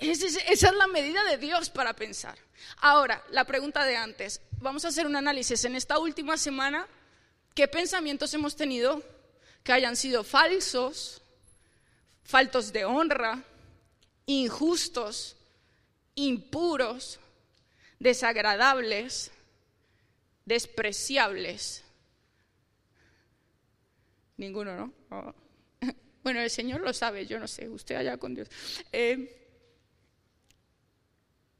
Esa 0.00 0.26
es 0.26 0.62
la 0.74 0.86
medida 0.86 1.22
de 1.24 1.36
Dios 1.36 1.70
para 1.70 1.94
pensar. 1.94 2.38
Ahora, 2.78 3.22
la 3.30 3.44
pregunta 3.44 3.84
de 3.84 3.96
antes. 3.96 4.40
Vamos 4.60 4.84
a 4.84 4.88
hacer 4.88 5.06
un 5.06 5.16
análisis 5.16 5.64
en 5.64 5.76
esta 5.76 5.98
última 5.98 6.36
semana. 6.36 6.86
¿Qué 7.54 7.68
pensamientos 7.68 8.32
hemos 8.34 8.56
tenido 8.56 9.02
que 9.62 9.72
hayan 9.72 9.96
sido 9.96 10.24
falsos, 10.24 11.22
faltos 12.24 12.72
de 12.72 12.84
honra, 12.84 13.42
injustos, 14.26 15.36
impuros, 16.14 17.18
desagradables, 17.98 19.30
despreciables. 20.44 21.84
Ninguno, 24.36 24.76
¿no? 24.76 24.92
Oh. 25.10 25.34
Bueno, 26.22 26.40
el 26.40 26.50
Señor 26.50 26.82
lo 26.82 26.92
sabe, 26.92 27.26
yo 27.26 27.38
no 27.38 27.48
sé, 27.48 27.66
usted 27.66 27.94
allá 27.94 28.18
con 28.18 28.34
Dios. 28.34 28.50
Eh, 28.92 29.39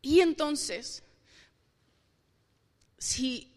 y 0.02 0.20
entonces, 0.20 1.02
si 2.98 3.52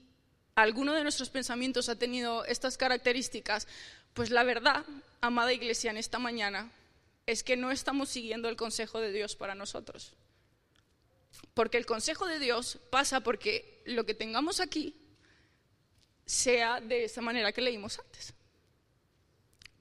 alguno 0.56 0.94
de 0.94 1.04
nuestros 1.04 1.30
pensamientos 1.30 1.90
ha 1.90 1.96
tenido 1.96 2.46
estas 2.46 2.78
características, 2.78 3.68
pues 4.14 4.30
la 4.30 4.44
verdad, 4.44 4.86
amada 5.22 5.54
iglesia, 5.54 5.92
en 5.92 5.98
esta 5.98 6.20
mañana 6.20 6.72
es 7.26 7.44
que 7.44 7.56
no 7.56 7.72
estamos 7.72 8.10
siguiendo 8.10 8.50
el 8.50 8.56
consejo 8.56 9.00
de 9.00 9.12
Dios 9.12 9.36
para 9.36 9.56
nosotros. 9.56 10.14
Porque 11.54 11.78
el 11.78 11.86
consejo 11.86 12.28
de 12.28 12.40
Dios 12.40 12.80
pasa 12.90 13.22
porque 13.22 13.82
lo 13.86 14.06
que 14.06 14.14
tengamos 14.14 14.60
aquí 14.60 14.96
sea 16.26 16.80
de 16.80 17.06
esa 17.06 17.22
manera 17.22 17.52
que 17.52 17.62
leímos 17.62 18.00
antes. 18.00 18.34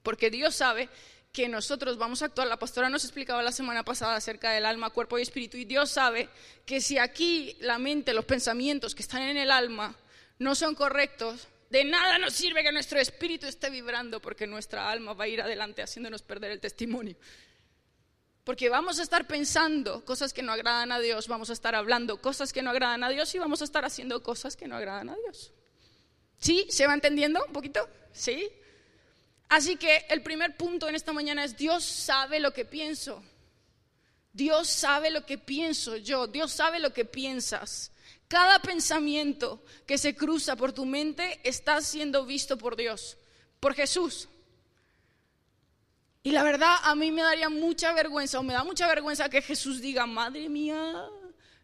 Porque 0.03 0.31
Dios 0.31 0.55
sabe 0.55 0.89
que 1.33 1.49
nosotros 1.49 1.97
vamos 1.97 2.23
a 2.23 2.27
actuar. 2.27 2.47
La 2.47 2.59
pastora 2.59 2.91
nos 2.91 3.05
explicaba 3.05 3.43
la 3.43 3.53
semana 3.53 3.85
pasada 3.85 4.17
acerca 4.17 4.51
del 4.51 4.67
alma, 4.67 4.91
cuerpo 4.91 5.19
y 5.19 5.23
espíritu. 5.23 5.57
Y 5.57 5.65
Dios 5.65 5.91
sabe 5.91 6.29
que 6.67 6.81
si 6.81 6.99
aquí 6.99 7.57
la 7.61 7.79
mente, 7.79 8.13
los 8.13 8.27
pensamientos 8.27 8.95
que 8.95 9.03
están 9.03 9.23
en 9.23 9.39
el 9.39 9.51
alma 9.51 9.97
no 10.39 10.55
son 10.55 10.75
correctos, 10.75 11.49
de 11.71 11.85
nada 11.85 12.19
nos 12.19 12.35
sirve 12.35 12.63
que 12.63 12.71
nuestro 12.71 13.01
espíritu 13.01 13.47
esté 13.47 13.71
vibrando 13.71 14.21
porque 14.21 14.47
nuestra 14.47 14.91
alma 14.91 15.15
va 15.15 15.25
a 15.25 15.29
ir 15.29 15.41
adelante 15.41 15.83
haciéndonos 15.83 16.21
perder 16.21 16.51
el 16.51 16.61
testimonio. 16.61 17.17
Porque 18.45 18.69
vamos 18.69 18.99
a 18.99 19.03
estar 19.03 19.27
pensando 19.27 20.05
cosas 20.05 20.35
que 20.35 20.43
no 20.43 20.53
agradan 20.53 20.93
a 20.93 20.99
Dios, 20.99 21.29
vamos 21.29 21.49
a 21.49 21.55
estar 21.55 21.75
hablando 21.75 22.21
cosas 22.21 22.53
que 22.53 22.61
no 22.61 22.71
agradan 22.71 23.05
a 23.05 23.09
Dios 23.09 23.35
y 23.35 23.39
vamos 23.39 23.63
a 23.63 23.65
estar 23.65 23.87
haciendo 23.87 24.23
cosas 24.23 24.57
que 24.57 24.67
no 24.69 24.77
agradan 24.77 25.09
a 25.11 25.17
Dios. 25.17 25.53
¿Sí? 26.39 26.67
¿Se 26.69 26.87
va 26.87 26.93
entendiendo 26.93 27.43
un 27.47 27.53
poquito? 27.53 27.89
¿Sí? 28.13 28.51
Así 29.53 29.77
que 29.77 30.07
el 30.09 30.23
primer 30.23 30.57
punto 30.57 30.89
en 30.89 30.95
esta 30.95 31.13
mañana 31.13 31.45
es 31.45 31.59
Dios 31.59 31.85
sabe 31.85 32.41
lo 32.41 32.55
que 32.55 32.65
pienso. 32.65 33.23
Dios 34.33 34.67
sabe 34.67 35.11
lo 35.11 35.27
que 35.27 35.37
pienso 35.37 35.99
yo, 35.99 36.27
Dios 36.27 36.53
sabe 36.53 36.79
lo 36.79 36.95
que 36.95 37.05
piensas. 37.05 37.93
Cada 38.29 38.61
pensamiento 38.61 39.63
que 39.87 39.99
se 39.99 40.17
cruza 40.17 40.57
por 40.57 40.73
tu 40.73 40.87
mente 40.87 41.39
está 41.45 41.83
siendo 41.83 42.25
visto 42.25 42.57
por 42.57 42.77
Dios, 42.77 43.19
por 43.61 43.75
Jesús. 43.75 44.27
Y 46.23 46.31
la 46.31 46.45
verdad, 46.45 46.77
a 46.85 46.95
mí 46.95 47.13
me 47.13 47.21
daría 47.21 47.51
mucha 47.51 47.93
vergüenza, 47.93 48.41
o 48.41 48.43
me 48.43 48.55
da 48.55 48.65
mucha 48.65 48.87
vergüenza 48.87 49.29
que 49.29 49.43
Jesús 49.43 49.83
diga, 49.83 50.07
madre 50.07 50.49
mía, 50.49 51.05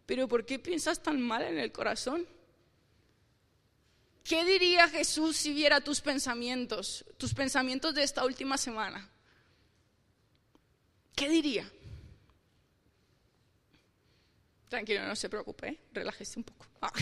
pero 0.05 0.27
¿por 0.27 0.45
qué 0.45 0.59
piensas 0.59 1.01
tan 1.01 1.19
mal 1.19 1.41
en 1.41 1.57
el 1.57 1.71
corazón? 1.71 2.27
¿Qué 4.29 4.45
diría 4.45 4.87
Jesús 4.87 5.37
si 5.37 5.51
viera 5.53 5.81
tus 5.81 6.01
pensamientos, 6.01 7.03
tus 7.17 7.33
pensamientos 7.33 7.95
de 7.95 8.03
esta 8.03 8.23
última 8.23 8.59
semana? 8.59 9.09
¿Qué 11.15 11.27
diría? 11.27 11.67
Tranquilo, 14.69 15.07
no 15.07 15.15
se 15.15 15.29
preocupe, 15.29 15.69
¿eh? 15.69 15.79
relájese 15.93 16.37
un 16.37 16.43
poco. 16.43 16.67
Ah. 16.79 16.93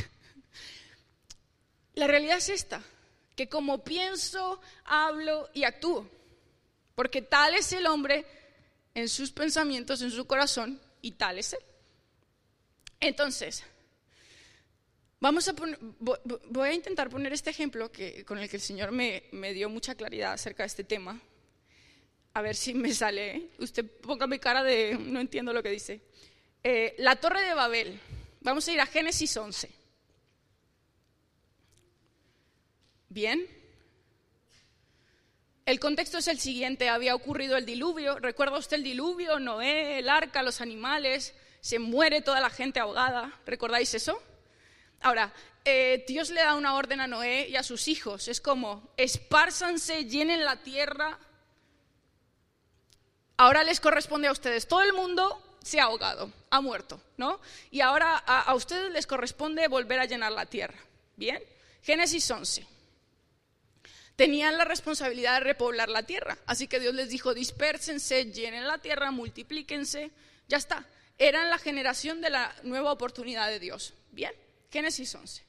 La 1.95 2.07
realidad 2.07 2.37
es 2.37 2.47
esta, 2.47 2.81
que 3.35 3.49
como 3.49 3.83
pienso, 3.83 4.61
hablo 4.85 5.49
y 5.53 5.65
actúo, 5.65 6.09
porque 6.95 7.21
tal 7.21 7.55
es 7.55 7.73
el 7.73 7.87
hombre 7.87 8.25
en 8.93 9.09
sus 9.09 9.33
pensamientos, 9.33 10.01
en 10.01 10.11
su 10.11 10.25
corazón, 10.27 10.79
y 11.01 11.11
tal 11.11 11.39
es 11.39 11.51
él. 11.51 11.65
Entonces, 13.01 13.65
vamos 15.19 15.47
a 15.47 15.55
voy 16.49 16.69
a 16.69 16.73
intentar 16.73 17.09
poner 17.09 17.33
este 17.33 17.49
ejemplo 17.49 17.91
que, 17.91 18.23
con 18.25 18.37
el 18.37 18.49
que 18.49 18.57
el 18.57 18.61
Señor 18.61 18.91
me, 18.91 19.23
me 19.31 19.53
dio 19.53 19.69
mucha 19.69 19.95
claridad 19.95 20.33
acerca 20.33 20.63
de 20.63 20.67
este 20.67 20.83
tema. 20.83 21.19
A 22.33 22.41
ver 22.41 22.55
si 22.55 22.73
me 22.73 22.93
sale. 22.93 23.35
¿eh? 23.35 23.49
Usted 23.59 23.85
póngame 24.01 24.39
cara 24.39 24.63
de 24.63 24.97
no 24.99 25.19
entiendo 25.19 25.53
lo 25.53 25.63
que 25.63 25.71
dice. 25.71 26.01
Eh, 26.63 26.95
la 26.99 27.15
torre 27.15 27.41
de 27.41 27.53
Babel. 27.53 27.99
Vamos 28.41 28.67
a 28.67 28.71
ir 28.71 28.79
a 28.79 28.85
Génesis 28.85 29.35
11. 29.35 29.69
Bien. 33.09 33.47
El 35.65 35.79
contexto 35.81 36.19
es 36.19 36.27
el 36.29 36.39
siguiente, 36.39 36.87
había 36.87 37.13
ocurrido 37.13 37.57
el 37.57 37.65
diluvio, 37.65 38.19
¿recuerda 38.19 38.57
usted 38.57 38.77
el 38.77 38.83
diluvio? 38.83 39.37
Noé, 39.37 39.99
el 39.99 40.07
arca, 40.07 40.41
los 40.41 40.61
animales, 40.61 41.35
se 41.59 41.77
muere 41.77 42.21
toda 42.21 42.39
la 42.39 42.49
gente 42.49 42.79
ahogada, 42.79 43.37
¿recordáis 43.45 43.93
eso? 43.93 44.17
Ahora, 45.07 45.31
eh, 45.63 46.03
Dios 46.05 46.31
le 46.31 46.41
da 46.41 46.55
una 46.55 46.75
orden 46.75 46.99
a 46.99 47.07
Noé 47.07 47.47
y 47.47 47.55
a 47.55 47.63
sus 47.63 47.87
hijos, 47.87 48.27
es 48.27 48.41
como, 48.41 48.91
espárzanse, 48.97 50.03
llenen 50.03 50.43
la 50.43 50.57
tierra, 50.57 51.17
ahora 53.37 53.63
les 53.63 53.79
corresponde 53.79 54.27
a 54.27 54.33
ustedes, 54.33 54.67
todo 54.67 54.81
el 54.81 54.91
mundo 54.91 55.57
se 55.63 55.79
ha 55.79 55.85
ahogado, 55.85 56.29
ha 56.49 56.59
muerto, 56.59 56.99
¿no? 57.15 57.39
Y 57.71 57.79
ahora 57.79 58.21
a, 58.27 58.41
a 58.41 58.53
ustedes 58.53 58.91
les 58.91 59.07
corresponde 59.07 59.65
volver 59.69 60.01
a 60.01 60.05
llenar 60.05 60.33
la 60.33 60.45
tierra, 60.45 60.77
¿bien? 61.15 61.41
Génesis 61.83 62.29
11 62.29 62.67
tenían 64.17 64.57
la 64.57 64.65
responsabilidad 64.65 65.35
de 65.35 65.45
repoblar 65.45 65.87
la 65.87 66.03
tierra. 66.03 66.37
Así 66.47 66.67
que 66.67 66.81
Dios 66.81 66.93
les 66.95 67.07
dijo, 67.07 67.33
dispérsense, 67.33 68.25
llenen 68.33 68.67
la 68.67 68.79
tierra, 68.79 69.11
multiplíquense, 69.11 70.11
ya 70.49 70.57
está. 70.57 70.85
Eran 71.17 71.49
la 71.49 71.59
generación 71.59 72.19
de 72.19 72.31
la 72.31 72.53
nueva 72.63 72.91
oportunidad 72.91 73.47
de 73.47 73.59
Dios. 73.61 73.93
Bien, 74.11 74.33
Génesis 74.71 75.13
11. 75.13 75.43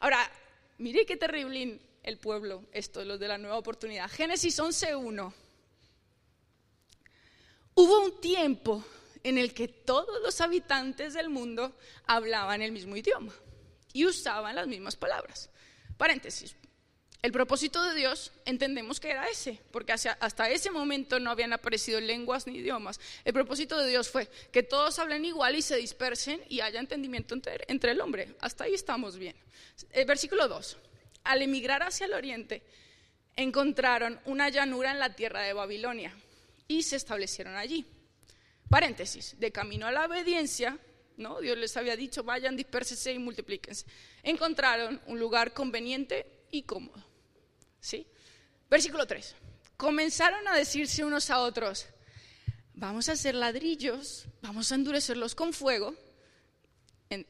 Ahora, 0.00 0.30
mire 0.78 1.06
qué 1.06 1.16
terrible 1.16 1.80
el 2.02 2.18
pueblo, 2.18 2.64
esto, 2.72 3.04
los 3.04 3.18
de 3.18 3.28
la 3.28 3.38
nueva 3.38 3.58
oportunidad. 3.58 4.10
Génesis 4.10 4.58
11.1. 4.58 5.32
Hubo 7.74 8.00
un 8.00 8.20
tiempo 8.20 8.84
en 9.22 9.38
el 9.38 9.54
que 9.54 9.68
todos 9.68 10.20
los 10.22 10.40
habitantes 10.40 11.14
del 11.14 11.28
mundo 11.28 11.76
hablaban 12.06 12.62
el 12.62 12.72
mismo 12.72 12.96
idioma 12.96 13.32
y 13.92 14.06
usaban 14.06 14.56
las 14.56 14.66
mismas 14.66 14.96
palabras. 14.96 15.50
Paréntesis, 15.96 16.56
el 17.20 17.32
propósito 17.32 17.82
de 17.82 17.96
Dios 17.96 18.30
entendemos 18.44 19.00
que 19.00 19.10
era 19.10 19.28
ese, 19.28 19.60
porque 19.72 19.92
hasta 19.92 20.50
ese 20.50 20.70
momento 20.70 21.18
no 21.18 21.30
habían 21.30 21.52
aparecido 21.52 22.00
lenguas 22.00 22.46
ni 22.46 22.58
idiomas. 22.58 23.00
El 23.24 23.32
propósito 23.32 23.76
de 23.76 23.88
Dios 23.88 24.08
fue 24.08 24.28
que 24.52 24.62
todos 24.62 25.00
hablen 25.00 25.24
igual 25.24 25.56
y 25.56 25.62
se 25.62 25.76
dispersen 25.76 26.40
y 26.48 26.60
haya 26.60 26.78
entendimiento 26.78 27.34
entre, 27.34 27.90
el 27.90 28.00
hombre. 28.00 28.36
Hasta 28.38 28.64
ahí 28.64 28.74
estamos 28.74 29.18
bien. 29.18 29.34
El 29.90 30.06
versículo 30.06 30.46
2. 30.46 30.76
Al 31.24 31.42
emigrar 31.42 31.82
hacia 31.82 32.06
el 32.06 32.14
oriente, 32.14 32.62
encontraron 33.34 34.20
una 34.24 34.48
llanura 34.48 34.92
en 34.92 35.00
la 35.00 35.16
tierra 35.16 35.42
de 35.42 35.52
Babilonia 35.52 36.14
y 36.68 36.84
se 36.84 36.94
establecieron 36.94 37.56
allí. 37.56 37.84
Paréntesis, 38.70 39.34
de 39.40 39.50
camino 39.50 39.88
a 39.88 39.92
la 39.92 40.06
obediencia, 40.06 40.78
¿no? 41.16 41.40
Dios 41.40 41.58
les 41.58 41.76
había 41.76 41.96
dicho, 41.96 42.22
vayan, 42.22 42.56
dispersense 42.56 43.12
y 43.12 43.18
multiplíquense. 43.18 43.86
Encontraron 44.22 45.00
un 45.06 45.18
lugar 45.18 45.52
conveniente 45.52 46.46
y 46.52 46.62
cómodo. 46.62 47.07
¿Sí? 47.80 48.06
Versículo 48.68 49.06
3. 49.06 49.34
Comenzaron 49.76 50.46
a 50.48 50.56
decirse 50.56 51.04
unos 51.04 51.30
a 51.30 51.40
otros, 51.40 51.86
vamos 52.74 53.08
a 53.08 53.12
hacer 53.12 53.34
ladrillos, 53.34 54.26
vamos 54.42 54.72
a 54.72 54.74
endurecerlos 54.74 55.34
con 55.34 55.52
fuego. 55.52 55.94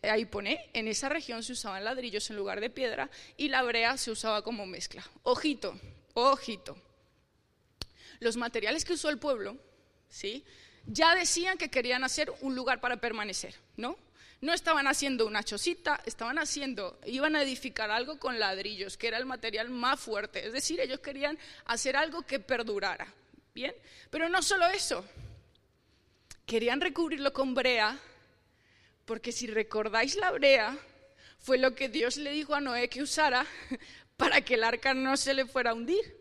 ahí 0.02 0.24
pone, 0.24 0.70
en 0.72 0.88
esa 0.88 1.08
región 1.08 1.42
se 1.42 1.52
usaban 1.52 1.84
ladrillos 1.84 2.30
en 2.30 2.36
lugar 2.36 2.60
de 2.60 2.70
piedra 2.70 3.10
y 3.36 3.48
la 3.48 3.62
brea 3.62 3.96
se 3.96 4.10
usaba 4.10 4.42
como 4.42 4.66
mezcla. 4.66 5.04
Ojito, 5.22 5.78
ojito. 6.14 6.76
Los 8.20 8.36
materiales 8.36 8.84
que 8.84 8.94
usó 8.94 9.10
el 9.10 9.18
pueblo, 9.18 9.56
¿sí? 10.08 10.44
Ya 10.86 11.14
decían 11.14 11.58
que 11.58 11.70
querían 11.70 12.02
hacer 12.02 12.32
un 12.40 12.54
lugar 12.54 12.80
para 12.80 12.98
permanecer, 12.98 13.54
¿no? 13.76 13.98
No 14.40 14.52
estaban 14.52 14.86
haciendo 14.86 15.26
una 15.26 15.42
chocita, 15.42 16.00
estaban 16.06 16.38
haciendo, 16.38 17.00
iban 17.06 17.34
a 17.34 17.42
edificar 17.42 17.90
algo 17.90 18.18
con 18.18 18.38
ladrillos, 18.38 18.96
que 18.96 19.08
era 19.08 19.18
el 19.18 19.26
material 19.26 19.68
más 19.68 19.98
fuerte. 19.98 20.46
Es 20.46 20.52
decir, 20.52 20.78
ellos 20.80 21.00
querían 21.00 21.36
hacer 21.64 21.96
algo 21.96 22.22
que 22.22 22.38
perdurara. 22.38 23.12
Bien, 23.52 23.74
pero 24.10 24.28
no 24.28 24.40
solo 24.40 24.66
eso, 24.68 25.04
querían 26.46 26.80
recubrirlo 26.80 27.32
con 27.32 27.54
brea, 27.54 27.98
porque 29.04 29.32
si 29.32 29.48
recordáis 29.48 30.14
la 30.14 30.30
brea, 30.30 30.78
fue 31.40 31.58
lo 31.58 31.74
que 31.74 31.88
Dios 31.88 32.16
le 32.16 32.30
dijo 32.30 32.54
a 32.54 32.60
Noé 32.60 32.88
que 32.88 33.02
usara 33.02 33.44
para 34.16 34.40
que 34.42 34.54
el 34.54 34.64
arca 34.64 34.94
no 34.94 35.16
se 35.16 35.34
le 35.34 35.46
fuera 35.46 35.70
a 35.70 35.74
hundir. 35.74 36.16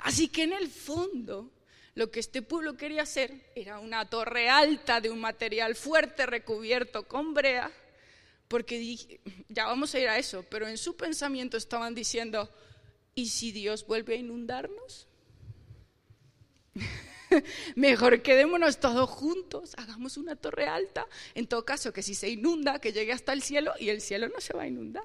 Así 0.00 0.28
que 0.28 0.44
en 0.44 0.52
el 0.54 0.68
fondo 0.68 1.50
lo 1.94 2.10
que 2.10 2.20
este 2.20 2.42
pueblo 2.42 2.76
quería 2.76 3.02
hacer 3.02 3.52
era 3.54 3.78
una 3.78 4.04
torre 4.08 4.48
alta 4.48 5.00
de 5.00 5.10
un 5.10 5.20
material 5.20 5.76
fuerte 5.76 6.26
recubierto 6.26 7.06
con 7.06 7.34
brea, 7.34 7.70
porque 8.48 9.20
ya 9.48 9.66
vamos 9.66 9.94
a 9.94 10.00
ir 10.00 10.08
a 10.08 10.18
eso, 10.18 10.44
pero 10.50 10.66
en 10.66 10.76
su 10.76 10.96
pensamiento 10.96 11.56
estaban 11.56 11.94
diciendo, 11.94 12.50
¿y 13.14 13.28
si 13.28 13.52
Dios 13.52 13.86
vuelve 13.86 14.14
a 14.14 14.18
inundarnos? 14.18 15.06
Mejor 17.76 18.22
quedémonos 18.22 18.78
todos 18.78 19.08
juntos, 19.08 19.74
hagamos 19.76 20.16
una 20.16 20.36
torre 20.36 20.66
alta. 20.66 21.06
En 21.34 21.46
todo 21.46 21.64
caso, 21.64 21.92
que 21.92 22.02
si 22.02 22.14
se 22.14 22.28
inunda, 22.28 22.80
que 22.80 22.92
llegue 22.92 23.12
hasta 23.12 23.32
el 23.32 23.42
cielo 23.42 23.72
y 23.78 23.88
el 23.88 24.00
cielo 24.00 24.28
no 24.28 24.40
se 24.40 24.52
va 24.52 24.62
a 24.62 24.66
inundar. 24.66 25.04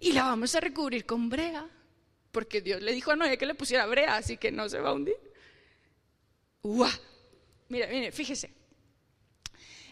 Y 0.00 0.12
la 0.12 0.24
vamos 0.24 0.54
a 0.54 0.60
recubrir 0.60 1.06
con 1.06 1.28
brea, 1.28 1.68
porque 2.32 2.60
Dios 2.60 2.82
le 2.82 2.92
dijo 2.92 3.12
a 3.12 3.16
Noé 3.16 3.38
que 3.38 3.46
le 3.46 3.54
pusiera 3.54 3.86
brea, 3.86 4.16
así 4.16 4.36
que 4.36 4.50
no 4.50 4.68
se 4.68 4.80
va 4.80 4.90
a 4.90 4.94
hundir. 4.94 5.29
¡Uah! 6.62 6.92
Mire, 7.68 7.86
mire, 7.88 8.12
fíjese. 8.12 8.52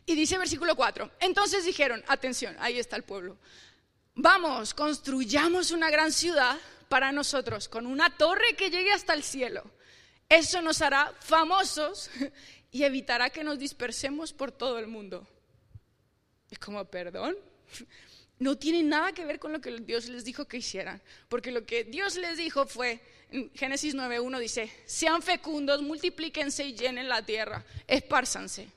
Y 0.05 0.15
dice 0.15 0.39
versículo 0.39 0.75
4, 0.75 1.11
entonces 1.21 1.67
dijeron, 1.67 2.03
atención, 2.09 2.57
ahí 2.61 2.79
está 2.79 2.97
el 2.97 3.03
pueblo, 3.03 3.37
vamos, 4.15 4.73
construyamos 4.73 5.71
una 5.71 5.91
gran 5.91 6.13
ciudad 6.13 6.59
para 6.89 7.13
nosotros, 7.13 7.69
con 7.69 7.87
una 7.87 8.17
torre 8.17 8.57
que 8.57 8.71
llegue 8.71 8.91
hasta 8.91 9.13
el 9.13 9.23
cielo. 9.23 9.71
Eso 10.27 10.63
nos 10.63 10.81
hará 10.81 11.15
famosos 11.21 12.11
y 12.71 12.85
evitará 12.85 13.29
que 13.29 13.45
nos 13.45 13.59
dispersemos 13.59 14.33
por 14.33 14.51
todo 14.51 14.79
el 14.79 14.87
mundo. 14.87 15.29
Es 16.51 16.59
como, 16.59 16.83
perdón, 16.87 17.37
no 18.39 18.57
tiene 18.57 18.83
nada 18.83 19.13
que 19.13 19.27
ver 19.27 19.39
con 19.39 19.53
lo 19.53 19.61
que 19.61 19.73
Dios 19.73 20.09
les 20.09 20.25
dijo 20.25 20.47
que 20.47 20.57
hicieran, 20.57 21.03
porque 21.29 21.51
lo 21.51 21.67
que 21.67 21.85
Dios 21.85 22.17
les 22.17 22.39
dijo 22.39 22.67
fue, 22.67 23.01
en 23.31 23.51
Génesis 23.55 23.95
9.1 23.95 24.39
dice, 24.39 24.73
sean 24.87 25.23
fecundos, 25.23 25.83
multiplíquense 25.83 26.65
y 26.65 26.75
llenen 26.75 27.09
la 27.09 27.25
tierra, 27.25 27.65
espárzanse. 27.87 28.69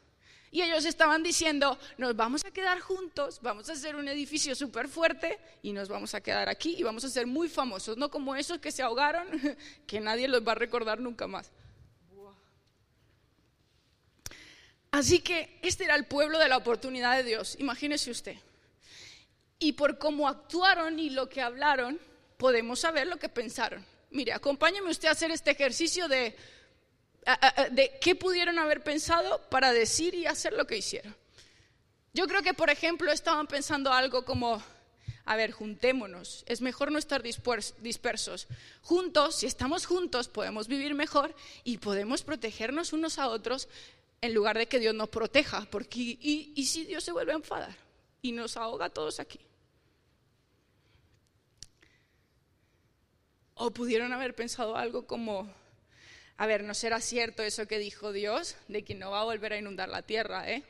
Y 0.51 0.61
ellos 0.61 0.83
estaban 0.85 1.23
diciendo, 1.23 1.79
nos 1.97 2.15
vamos 2.15 2.43
a 2.45 2.51
quedar 2.51 2.79
juntos, 2.81 3.39
vamos 3.41 3.69
a 3.69 3.73
hacer 3.73 3.95
un 3.95 4.07
edificio 4.09 4.53
súper 4.53 4.89
fuerte 4.89 5.39
y 5.63 5.71
nos 5.71 5.87
vamos 5.87 6.13
a 6.13 6.21
quedar 6.21 6.49
aquí 6.49 6.75
y 6.77 6.83
vamos 6.83 7.05
a 7.05 7.09
ser 7.09 7.25
muy 7.25 7.47
famosos, 7.47 7.95
no 7.95 8.11
como 8.11 8.35
esos 8.35 8.59
que 8.59 8.71
se 8.71 8.81
ahogaron, 8.81 9.27
que 9.87 10.01
nadie 10.01 10.27
los 10.27 10.45
va 10.45 10.51
a 10.51 10.55
recordar 10.55 10.99
nunca 10.99 11.27
más. 11.27 11.49
Así 14.91 15.19
que 15.19 15.57
este 15.61 15.85
era 15.85 15.95
el 15.95 16.05
pueblo 16.05 16.37
de 16.37 16.49
la 16.49 16.57
oportunidad 16.57 17.15
de 17.15 17.23
Dios, 17.23 17.55
imagínese 17.59 18.11
usted 18.11 18.35
y 19.61 19.73
por 19.73 19.99
cómo 19.99 20.27
actuaron 20.27 20.99
y 20.99 21.11
lo 21.11 21.29
que 21.29 21.39
hablaron, 21.39 21.99
podemos 22.37 22.79
saber 22.79 23.05
lo 23.05 23.17
que 23.17 23.29
pensaron. 23.29 23.85
Mire, 24.11 24.33
acompáñeme 24.33 24.91
usted 24.91 25.07
a 25.07 25.11
hacer 25.11 25.31
este 25.31 25.51
ejercicio 25.51 26.07
de, 26.07 26.35
de 27.71 27.97
qué 28.01 28.15
pudieron 28.15 28.59
haber 28.59 28.83
pensado 28.83 29.41
para 29.49 29.71
decir 29.71 30.13
y 30.15 30.25
hacer 30.25 30.53
lo 30.53 30.67
que 30.67 30.77
hicieron. 30.77 31.15
Yo 32.13 32.27
creo 32.27 32.41
que, 32.41 32.53
por 32.53 32.69
ejemplo, 32.69 33.09
estaban 33.11 33.47
pensando 33.47 33.93
algo 33.93 34.25
como, 34.25 34.61
a 35.23 35.35
ver, 35.37 35.51
juntémonos, 35.51 36.43
es 36.45 36.59
mejor 36.59 36.91
no 36.91 36.99
estar 36.99 37.23
dispersos. 37.23 38.47
Juntos, 38.81 39.37
si 39.37 39.45
estamos 39.45 39.85
juntos, 39.85 40.27
podemos 40.27 40.67
vivir 40.67 40.93
mejor 40.93 41.33
y 41.63 41.77
podemos 41.77 42.23
protegernos 42.23 42.91
unos 42.91 43.17
a 43.17 43.29
otros 43.29 43.69
en 44.19 44.33
lugar 44.33 44.57
de 44.57 44.67
que 44.67 44.79
Dios 44.79 44.93
nos 44.93 45.07
proteja, 45.07 45.65
porque 45.71 45.99
y, 45.99 46.51
y 46.53 46.65
si 46.65 46.83
Dios 46.83 47.03
se 47.03 47.13
vuelve 47.13 47.31
a 47.31 47.35
enfadar 47.35 47.75
y 48.21 48.33
nos 48.33 48.57
ahoga 48.57 48.87
a 48.87 48.89
todos 48.89 49.21
aquí. 49.21 49.39
O 53.55 53.71
pudieron 53.71 54.13
haber 54.13 54.35
pensado 54.35 54.75
algo 54.75 55.05
como, 55.05 55.51
a 56.37 56.45
ver, 56.45 56.63
¿no 56.63 56.73
será 56.73 56.99
cierto 56.99 57.43
eso 57.43 57.67
que 57.67 57.77
dijo 57.77 58.11
Dios 58.11 58.55
de 58.67 58.83
que 58.83 58.95
no 58.95 59.11
va 59.11 59.21
a 59.21 59.25
volver 59.25 59.53
a 59.53 59.57
inundar 59.57 59.89
la 59.89 60.01
tierra, 60.01 60.49
eh? 60.49 60.63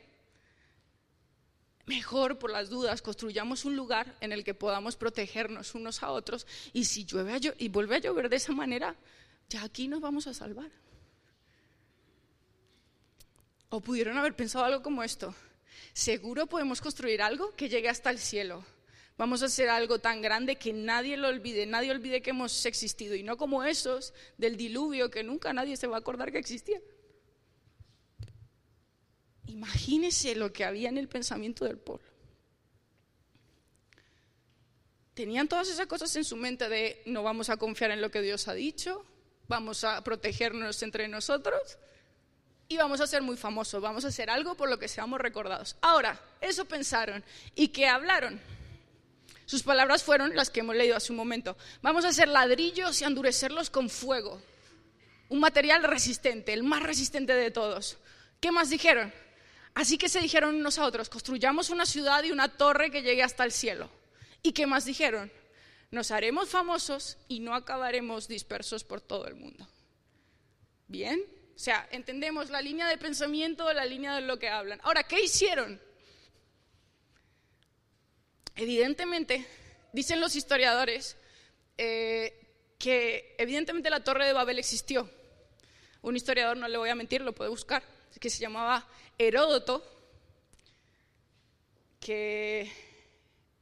Mejor, 1.86 2.38
por 2.38 2.50
las 2.50 2.70
dudas, 2.70 3.02
construyamos 3.02 3.64
un 3.64 3.74
lugar 3.74 4.14
en 4.20 4.32
el 4.32 4.44
que 4.44 4.54
podamos 4.54 4.96
protegernos 4.96 5.74
unos 5.74 6.02
a 6.02 6.10
otros 6.10 6.46
y 6.72 6.84
si 6.84 7.04
llueve 7.04 7.54
y 7.58 7.68
vuelve 7.68 7.96
a 7.96 7.98
llover 7.98 8.28
de 8.28 8.36
esa 8.36 8.52
manera, 8.52 8.94
ya 9.48 9.64
aquí 9.64 9.88
nos 9.88 10.00
vamos 10.00 10.26
a 10.28 10.34
salvar. 10.34 10.70
O 13.68 13.80
pudieron 13.80 14.16
haber 14.16 14.36
pensado 14.36 14.64
algo 14.64 14.82
como 14.82 15.02
esto. 15.02 15.34
seguro 15.92 16.46
podemos 16.46 16.80
construir 16.80 17.20
algo 17.20 17.54
que 17.56 17.68
llegue 17.68 17.88
hasta 17.88 18.10
el 18.10 18.18
cielo. 18.18 18.64
Vamos 19.22 19.40
a 19.44 19.46
hacer 19.46 19.68
algo 19.68 20.00
tan 20.00 20.20
grande 20.20 20.56
que 20.56 20.72
nadie 20.72 21.16
lo 21.16 21.28
olvide, 21.28 21.64
nadie 21.64 21.92
olvide 21.92 22.22
que 22.22 22.30
hemos 22.30 22.66
existido 22.66 23.14
y 23.14 23.22
no 23.22 23.36
como 23.36 23.62
esos 23.62 24.12
del 24.36 24.56
diluvio 24.56 25.12
que 25.12 25.22
nunca 25.22 25.52
nadie 25.52 25.76
se 25.76 25.86
va 25.86 25.94
a 25.94 26.00
acordar 26.00 26.32
que 26.32 26.38
existía. 26.38 26.80
Imagínese 29.46 30.34
lo 30.34 30.52
que 30.52 30.64
había 30.64 30.88
en 30.88 30.98
el 30.98 31.06
pensamiento 31.06 31.64
del 31.64 31.78
pueblo. 31.78 32.10
Tenían 35.14 35.46
todas 35.46 35.68
esas 35.68 35.86
cosas 35.86 36.16
en 36.16 36.24
su 36.24 36.34
mente 36.34 36.68
de 36.68 37.00
no 37.06 37.22
vamos 37.22 37.48
a 37.48 37.56
confiar 37.56 37.92
en 37.92 38.00
lo 38.00 38.10
que 38.10 38.22
Dios 38.22 38.48
ha 38.48 38.54
dicho, 38.54 39.06
vamos 39.46 39.84
a 39.84 40.02
protegernos 40.02 40.82
entre 40.82 41.06
nosotros 41.06 41.78
y 42.66 42.76
vamos 42.76 43.00
a 43.00 43.06
ser 43.06 43.22
muy 43.22 43.36
famosos, 43.36 43.80
vamos 43.80 44.04
a 44.04 44.08
hacer 44.08 44.30
algo 44.30 44.56
por 44.56 44.68
lo 44.68 44.80
que 44.80 44.88
seamos 44.88 45.20
recordados. 45.20 45.76
Ahora, 45.80 46.20
eso 46.40 46.64
pensaron 46.64 47.22
y 47.54 47.68
que 47.68 47.86
hablaron. 47.86 48.40
Sus 49.52 49.64
palabras 49.64 50.02
fueron 50.02 50.34
las 50.34 50.48
que 50.48 50.60
hemos 50.60 50.74
leído 50.74 50.96
hace 50.96 51.12
un 51.12 51.18
momento. 51.18 51.58
Vamos 51.82 52.06
a 52.06 52.08
hacer 52.08 52.26
ladrillos 52.26 52.98
y 53.02 53.04
endurecerlos 53.04 53.68
con 53.68 53.90
fuego. 53.90 54.40
Un 55.28 55.40
material 55.40 55.82
resistente, 55.82 56.54
el 56.54 56.62
más 56.62 56.82
resistente 56.82 57.34
de 57.34 57.50
todos. 57.50 57.98
¿Qué 58.40 58.50
más 58.50 58.70
dijeron? 58.70 59.12
Así 59.74 59.98
que 59.98 60.08
se 60.08 60.20
dijeron 60.20 60.54
unos 60.54 60.78
a 60.78 60.86
otros, 60.86 61.10
construyamos 61.10 61.68
una 61.68 61.84
ciudad 61.84 62.24
y 62.24 62.32
una 62.32 62.48
torre 62.48 62.90
que 62.90 63.02
llegue 63.02 63.22
hasta 63.22 63.44
el 63.44 63.52
cielo. 63.52 63.90
¿Y 64.42 64.52
qué 64.52 64.66
más 64.66 64.86
dijeron? 64.86 65.30
Nos 65.90 66.12
haremos 66.12 66.48
famosos 66.48 67.18
y 67.28 67.40
no 67.40 67.54
acabaremos 67.54 68.28
dispersos 68.28 68.84
por 68.84 69.02
todo 69.02 69.26
el 69.26 69.34
mundo. 69.34 69.68
¿Bien? 70.88 71.22
O 71.54 71.58
sea, 71.58 71.86
entendemos 71.90 72.48
la 72.48 72.62
línea 72.62 72.88
de 72.88 72.96
pensamiento, 72.96 73.70
la 73.74 73.84
línea 73.84 74.14
de 74.14 74.22
lo 74.22 74.38
que 74.38 74.48
hablan. 74.48 74.80
Ahora, 74.82 75.02
¿qué 75.02 75.22
hicieron? 75.22 75.78
Evidentemente, 78.56 79.46
dicen 79.92 80.20
los 80.20 80.36
historiadores 80.36 81.16
eh, 81.78 82.38
que 82.78 83.34
evidentemente 83.38 83.90
la 83.90 84.04
torre 84.04 84.26
de 84.26 84.32
Babel 84.32 84.58
existió. 84.58 85.08
Un 86.02 86.16
historiador, 86.16 86.56
no 86.56 86.68
le 86.68 86.78
voy 86.78 86.90
a 86.90 86.94
mentir, 86.94 87.20
lo 87.22 87.32
puede 87.32 87.50
buscar, 87.50 87.82
que 88.20 88.28
se 88.28 88.40
llamaba 88.40 88.86
Heródoto, 89.18 89.84
que 92.00 92.70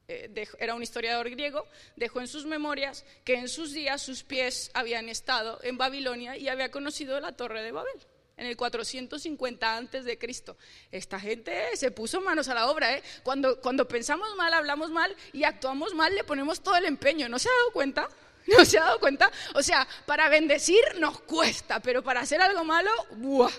eh, 0.09 0.49
era 0.59 0.75
un 0.75 0.83
historiador 0.83 1.29
griego, 1.31 1.69
dejó 1.97 2.21
en 2.21 2.29
sus 2.29 2.47
memorias 2.47 3.05
que 3.25 3.35
en 3.35 3.49
sus 3.49 3.73
días 3.73 4.03
sus 4.03 4.25
pies 4.25 4.71
habían 4.75 5.09
estado 5.09 5.61
en 5.63 5.77
Babilonia 5.77 6.37
y 6.37 6.49
había 6.49 6.71
conocido 6.71 7.21
la 7.21 7.37
torre 7.37 7.63
de 7.63 7.73
Babel 7.73 8.10
en 8.41 8.47
el 8.47 8.57
450 8.57 9.77
antes 9.77 10.05
de 10.07 10.19
Cristo. 10.19 10.57
Esta 10.91 11.21
gente 11.21 11.77
se 11.77 11.91
puso 11.91 12.23
manos 12.23 12.49
a 12.49 12.55
la 12.55 12.71
obra, 12.71 12.97
¿eh? 12.97 13.03
Cuando, 13.23 13.61
cuando 13.61 13.87
pensamos 13.87 14.35
mal, 14.35 14.55
hablamos 14.55 14.91
mal 14.91 15.15
y 15.35 15.45
actuamos 15.45 15.95
mal, 15.95 16.15
le 16.15 16.25
ponemos 16.25 16.63
todo 16.63 16.75
el 16.77 16.87
empeño. 16.87 17.29
¿No 17.29 17.39
se 17.39 17.51
ha 17.51 17.53
dado 17.53 17.73
cuenta? 17.73 18.09
¿No 18.47 18.65
se 18.65 18.79
ha 18.79 18.85
dado 18.85 18.99
cuenta? 18.99 19.31
O 19.55 19.63
sea, 19.63 19.87
para 20.07 20.31
bendecir 20.31 20.81
nos 20.99 21.21
cuesta, 21.21 21.81
pero 21.81 22.03
para 22.03 22.21
hacer 22.21 22.41
algo 22.41 22.65
malo, 22.65 22.91
¡buah! 23.17 23.53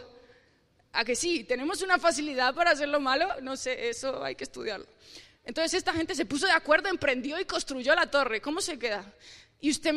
¿A 0.94 1.06
que 1.06 1.15
sí? 1.15 1.44
Tenemos 1.44 1.84
una 1.84 2.00
facilidad 2.00 2.56
para 2.56 2.72
hacer 2.72 2.89
lo 2.89 3.00
malo, 3.00 3.39
no 3.41 3.56
sé, 3.56 3.88
eso 3.88 4.24
hay 4.24 4.34
que 4.34 4.46
estudiarlo. 4.46 4.88
Entonces 5.46 5.76
esta 5.76 5.94
gente 5.94 6.15
se 6.15 6.26
puso 6.26 6.48
de 6.48 6.54
acuerdo, 6.54 6.89
emprendió 6.89 7.39
y 7.39 7.46
construyó 7.46 7.94
la 7.94 8.10
torre. 8.10 8.41
¿Cómo 8.41 8.62
se 8.62 8.80
queda? 8.80 9.13
Y 9.62 9.69
usted, 9.69 9.93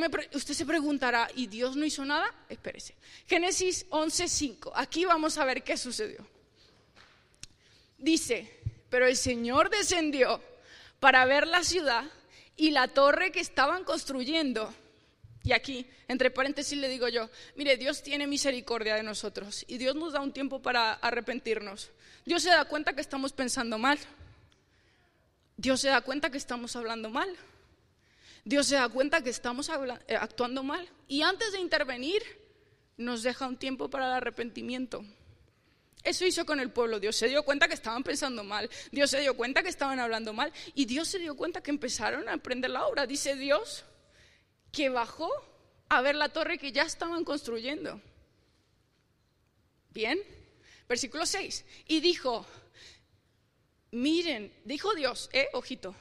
se 0.53 0.67
preguntará, 0.67 1.29
¿y 1.35 1.47
Dios 1.47 1.75
no 1.75 1.87
hizo 1.87 2.05
nada? 2.05 2.31
Espérese. 2.51 2.95
Génesis 3.27 3.87
11:5. 3.89 4.73
Aquí 4.75 5.07
vamos 5.07 5.39
a 5.39 5.45
ver 5.47 5.65
qué 5.65 5.79
sucedió. 5.79 6.27
Dice, 7.97 8.61
pero 8.91 9.07
el 9.07 9.17
Señor 9.17 9.71
descendió 9.71 10.43
para 11.01 11.25
ver 11.25 11.47
la 11.47 11.65
ciudad 11.65 12.05
y 12.57 12.73
la 12.73 12.89
torre 12.89 13.33
que 13.33 13.41
estaban 13.41 13.85
construyendo. 13.85 14.73
Y 15.43 15.53
aquí, 15.53 15.87
entre 16.09 16.31
paréntesis, 16.31 16.77
le 16.77 16.89
digo 16.89 17.09
yo, 17.09 17.31
mire, 17.57 17.79
Dios 17.79 18.03
tiene 18.03 18.27
misericordia 18.27 18.95
de 18.97 19.03
nosotros 19.03 19.65
y 19.67 19.79
Dios 19.79 19.95
nos 19.95 20.13
da 20.13 20.21
un 20.21 20.33
tiempo 20.33 20.61
para 20.61 20.93
arrepentirnos. 20.93 21.91
Dios 22.27 22.43
se 22.43 22.51
da 22.51 22.67
cuenta 22.67 22.93
que 22.93 23.01
estamos 23.01 23.33
pensando 23.33 23.79
mal. 23.79 23.99
Dios 25.57 25.81
se 25.81 25.89
da 25.89 26.03
cuenta 26.03 26.31
que 26.31 26.39
estamos 26.39 26.77
hablando 26.77 27.09
mal. 27.09 27.35
Dios 28.45 28.67
se 28.67 28.75
da 28.75 28.89
cuenta 28.89 29.23
que 29.23 29.31
estamos 29.31 29.69
eh, 29.69 30.17
actuando 30.17 30.63
mal 30.63 30.89
y 31.09 31.23
antes 31.23 31.53
de 31.53 31.61
intervenir 31.61 32.23
nos 32.97 33.23
deja 33.23 33.47
un 33.47 33.57
tiempo 33.57 33.89
para 33.89 34.07
el 34.07 34.13
arrepentimiento. 34.13 35.05
Eso 36.03 36.27
hizo 36.27 36.45
con 36.45 36.61
el 36.61 36.71
pueblo. 36.71 37.01
Dios 37.01 37.17
se 37.17 37.29
dio 37.29 37.43
cuenta 37.45 37.67
que 37.67 37.75
estaban 37.75 38.05
pensando 38.05 38.45
mal. 38.45 38.69
Dios 38.93 39.11
se 39.11 39.21
dio 39.21 39.35
cuenta 39.35 39.63
que 39.63 39.71
estaban 39.71 39.99
hablando 39.99 40.35
mal. 40.35 40.53
Y 40.75 40.85
Dios 40.85 41.09
se 41.09 41.19
dio 41.19 41.35
cuenta 41.35 41.63
que 41.63 41.71
empezaron 41.71 42.29
a 42.29 42.35
emprender 42.35 42.71
la 42.71 42.87
obra. 42.87 43.07
Dice 43.07 43.35
Dios 43.37 43.85
que 44.71 44.91
bajó 44.91 45.31
a 45.89 46.03
ver 46.03 46.15
la 46.15 46.29
torre 46.29 46.59
que 46.59 46.73
ya 46.73 46.83
estaban 46.83 47.25
construyendo. 47.25 48.03
Bien. 49.91 50.21
Versículo 50.87 51.25
6. 51.25 51.65
Y 51.89 52.01
dijo, 52.01 52.45
miren, 53.91 54.53
dijo 54.65 54.95
Dios, 54.95 55.31
eh, 55.33 55.49
ojito, 55.55 55.95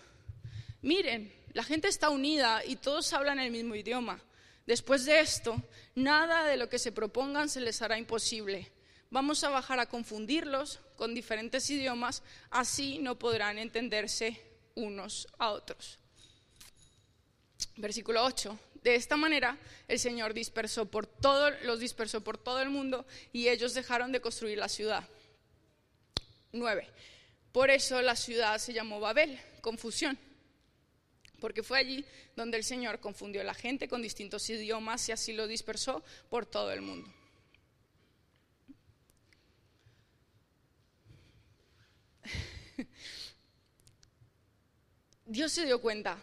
miren, 0.82 1.34
la 1.54 1.64
gente 1.64 1.88
está 1.88 2.10
unida 2.10 2.66
y 2.66 2.76
todos 2.76 3.14
hablan 3.14 3.40
el 3.40 3.52
mismo 3.52 3.76
idioma. 3.76 4.20
Después 4.66 5.06
de 5.06 5.20
esto, 5.20 5.62
nada 5.94 6.46
de 6.46 6.58
lo 6.58 6.68
que 6.68 6.80
se 6.80 6.92
propongan 6.92 7.50
se 7.50 7.62
les 7.62 7.82
hará 7.82 7.98
imposible. 7.98 8.72
Vamos 9.12 9.44
a 9.44 9.50
bajar 9.50 9.80
a 9.80 9.86
confundirlos 9.86 10.80
con 10.96 11.14
diferentes 11.14 11.70
idiomas, 11.70 12.24
así 12.50 12.98
no 12.98 13.20
podrán 13.20 13.60
entenderse 13.60 14.42
unos 14.74 15.28
a 15.38 15.52
otros. 15.52 16.00
Versículo 17.76 18.24
8. 18.24 18.58
De 18.82 18.96
esta 18.96 19.16
manera 19.16 19.58
el 19.88 20.00
Señor 20.00 20.34
dispersó 20.34 20.86
por 20.88 21.06
todo, 21.06 21.52
los 21.64 21.80
dispersó 21.80 22.22
por 22.22 22.38
todo 22.38 22.62
el 22.62 22.70
mundo 22.70 23.06
y 23.32 23.50
ellos 23.50 23.74
dejaron 23.76 24.12
de 24.12 24.22
construir 24.22 24.58
la 24.58 24.70
ciudad. 24.70 25.08
9. 26.52 26.88
Por 27.52 27.70
eso 27.70 28.02
la 28.02 28.16
ciudad 28.16 28.58
se 28.58 28.74
llamó 28.74 29.00
Babel, 29.00 29.40
confusión 29.62 30.18
porque 31.44 31.62
fue 31.62 31.78
allí 31.78 32.06
donde 32.38 32.56
el 32.56 32.64
Señor 32.64 33.02
confundió 33.02 33.42
a 33.42 33.44
la 33.44 33.54
gente 33.54 33.90
con 33.90 34.02
distintos 34.02 34.50
idiomas 34.50 35.10
y 35.10 35.12
así 35.12 35.34
lo 35.34 35.46
dispersó 35.46 36.02
por 36.30 36.46
todo 36.46 36.72
el 36.72 36.82
mundo. 36.82 37.14
Dios 45.26 45.52
se 45.52 45.66
dio 45.66 45.82
cuenta 45.82 46.18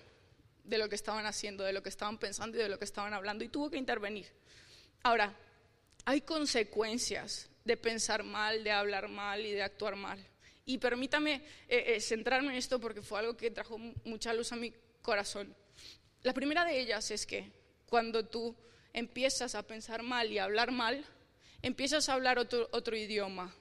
de 0.64 0.78
lo 0.78 0.88
que 0.88 0.94
estaban 0.94 1.26
haciendo, 1.26 1.64
de 1.64 1.74
lo 1.74 1.82
que 1.82 1.90
estaban 1.90 2.16
pensando 2.16 2.56
y 2.56 2.62
de 2.62 2.70
lo 2.70 2.78
que 2.78 2.86
estaban 2.86 3.12
hablando 3.12 3.44
y 3.44 3.48
tuvo 3.48 3.70
que 3.70 3.76
intervenir. 3.76 4.26
Ahora, 5.02 5.36
hay 6.06 6.22
consecuencias 6.22 7.50
de 7.66 7.76
pensar 7.76 8.22
mal, 8.22 8.64
de 8.64 8.70
hablar 8.70 9.10
mal 9.10 9.44
y 9.44 9.52
de 9.52 9.64
actuar 9.64 9.96
mal. 9.96 10.18
Y 10.64 10.78
permítame 10.78 11.42
eh, 11.68 11.94
eh, 11.94 12.00
centrarme 12.00 12.52
en 12.52 12.56
esto 12.56 12.80
porque 12.80 13.02
fue 13.02 13.18
algo 13.18 13.36
que 13.36 13.50
trajo 13.50 13.76
mucha 13.76 14.32
luz 14.32 14.50
a 14.52 14.56
mi 14.56 14.72
corazón. 15.02 15.54
La 16.22 16.34
primera 16.34 16.64
de 16.64 16.78
ellas 16.78 17.10
es 17.10 17.26
que 17.26 17.50
cuando 17.88 18.26
tú 18.26 18.54
empiezas 18.92 19.54
a 19.54 19.62
pensar 19.62 20.02
mal 20.02 20.30
y 20.30 20.38
a 20.38 20.44
hablar 20.44 20.70
mal, 20.70 21.04
empiezas 21.62 22.08
a 22.08 22.14
hablar 22.14 22.38
otro, 22.38 22.68
otro 22.72 22.96
idioma. 22.96 23.54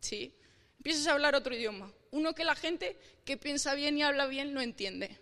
¿Sí? 0.00 0.34
Empiezas 0.78 1.06
a 1.06 1.12
hablar 1.12 1.34
otro 1.34 1.54
idioma. 1.54 1.92
Uno 2.10 2.34
que 2.34 2.44
la 2.44 2.54
gente 2.54 2.98
que 3.24 3.36
piensa 3.36 3.74
bien 3.74 3.98
y 3.98 4.02
habla 4.02 4.26
bien 4.26 4.54
no 4.54 4.60
entiende. 4.60 5.18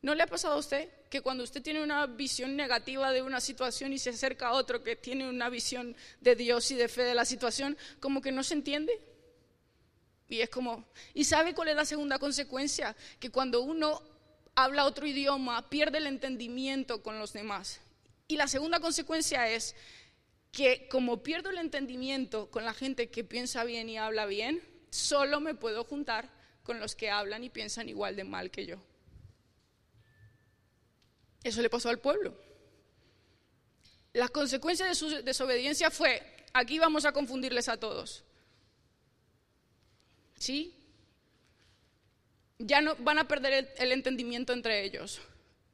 ¿No 0.00 0.14
le 0.14 0.22
ha 0.22 0.26
pasado 0.26 0.54
a 0.54 0.58
usted 0.58 0.88
que 1.10 1.20
cuando 1.20 1.42
usted 1.42 1.62
tiene 1.62 1.82
una 1.82 2.06
visión 2.06 2.54
negativa 2.54 3.10
de 3.12 3.22
una 3.22 3.40
situación 3.40 3.92
y 3.92 3.98
se 3.98 4.10
acerca 4.10 4.48
a 4.48 4.52
otro 4.52 4.82
que 4.84 4.94
tiene 4.94 5.28
una 5.28 5.48
visión 5.48 5.96
de 6.20 6.36
Dios 6.36 6.70
y 6.70 6.76
de 6.76 6.88
fe 6.88 7.02
de 7.02 7.14
la 7.14 7.24
situación, 7.24 7.76
como 7.98 8.20
que 8.20 8.30
no 8.30 8.44
se 8.44 8.54
entiende? 8.54 9.00
Y 10.28 10.40
es 10.40 10.50
como, 10.50 10.84
¿y 11.14 11.24
sabe 11.24 11.54
cuál 11.54 11.68
es 11.68 11.76
la 11.76 11.84
segunda 11.84 12.18
consecuencia? 12.18 12.94
Que 13.18 13.30
cuando 13.30 13.62
uno 13.62 14.02
habla 14.58 14.86
otro 14.86 15.06
idioma, 15.06 15.70
pierde 15.70 15.98
el 15.98 16.08
entendimiento 16.08 17.00
con 17.00 17.20
los 17.20 17.32
demás. 17.32 17.80
Y 18.26 18.36
la 18.36 18.48
segunda 18.48 18.80
consecuencia 18.80 19.48
es 19.48 19.76
que 20.50 20.88
como 20.88 21.22
pierdo 21.22 21.50
el 21.50 21.58
entendimiento 21.58 22.50
con 22.50 22.64
la 22.64 22.74
gente 22.74 23.08
que 23.08 23.22
piensa 23.22 23.62
bien 23.62 23.88
y 23.88 23.98
habla 23.98 24.26
bien, 24.26 24.60
solo 24.90 25.38
me 25.38 25.54
puedo 25.54 25.84
juntar 25.84 26.28
con 26.64 26.80
los 26.80 26.96
que 26.96 27.08
hablan 27.08 27.44
y 27.44 27.50
piensan 27.50 27.88
igual 27.88 28.16
de 28.16 28.24
mal 28.24 28.50
que 28.50 28.66
yo. 28.66 28.78
Eso 31.44 31.62
le 31.62 31.70
pasó 31.70 31.88
al 31.88 32.00
pueblo. 32.00 32.36
La 34.12 34.26
consecuencia 34.28 34.86
de 34.86 34.96
su 34.96 35.08
desobediencia 35.22 35.88
fue, 35.92 36.20
aquí 36.52 36.80
vamos 36.80 37.04
a 37.04 37.12
confundirles 37.12 37.68
a 37.68 37.76
todos. 37.76 38.24
¿Sí? 40.34 40.77
Ya 42.58 42.80
no 42.80 42.96
van 42.96 43.18
a 43.18 43.28
perder 43.28 43.72
el, 43.78 43.92
entendimiento 43.92 44.52
entre 44.52 44.84
ellos. 44.84 45.20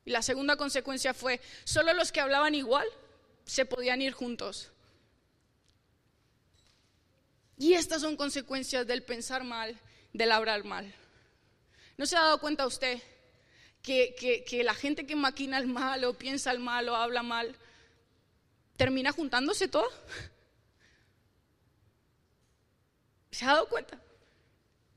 Y 0.04 0.10
la 0.10 0.22
segunda 0.22 0.56
consecuencia 0.56 1.14
fue, 1.14 1.40
solo 1.64 1.92
los 1.94 2.12
que 2.12 2.20
hablaban 2.20 2.54
igual 2.54 2.86
se 3.44 3.64
podían 3.64 4.02
ir 4.02 4.12
juntos. 4.12 4.70
Y 7.56 7.74
estas 7.74 8.02
son 8.02 8.16
consecuencias 8.16 8.86
del 8.86 9.02
pensar 9.02 9.44
mal 9.44 9.78
del 10.14 10.32
hablar 10.32 10.64
mal. 10.64 10.94
¿No 11.98 12.06
se 12.06 12.16
ha 12.16 12.22
dado 12.22 12.40
cuenta 12.40 12.66
usted 12.66 13.02
que, 13.82 14.14
que, 14.48 14.64
la 14.64 14.74
gente 14.74 15.06
que 15.06 15.14
maquina 15.14 15.58
el 15.58 15.66
mal 15.66 16.04
o 16.04 16.14
piensa 16.14 16.50
el 16.50 16.58
mal 16.60 16.88
o 16.88 16.96
habla 16.96 17.22
mal 17.22 17.54
termina 18.76 19.12
juntándose 19.12 19.68
todo? 19.68 19.88
¿Se 23.30 23.44
ha 23.44 23.48
dado 23.48 23.68
cuenta? 23.68 24.00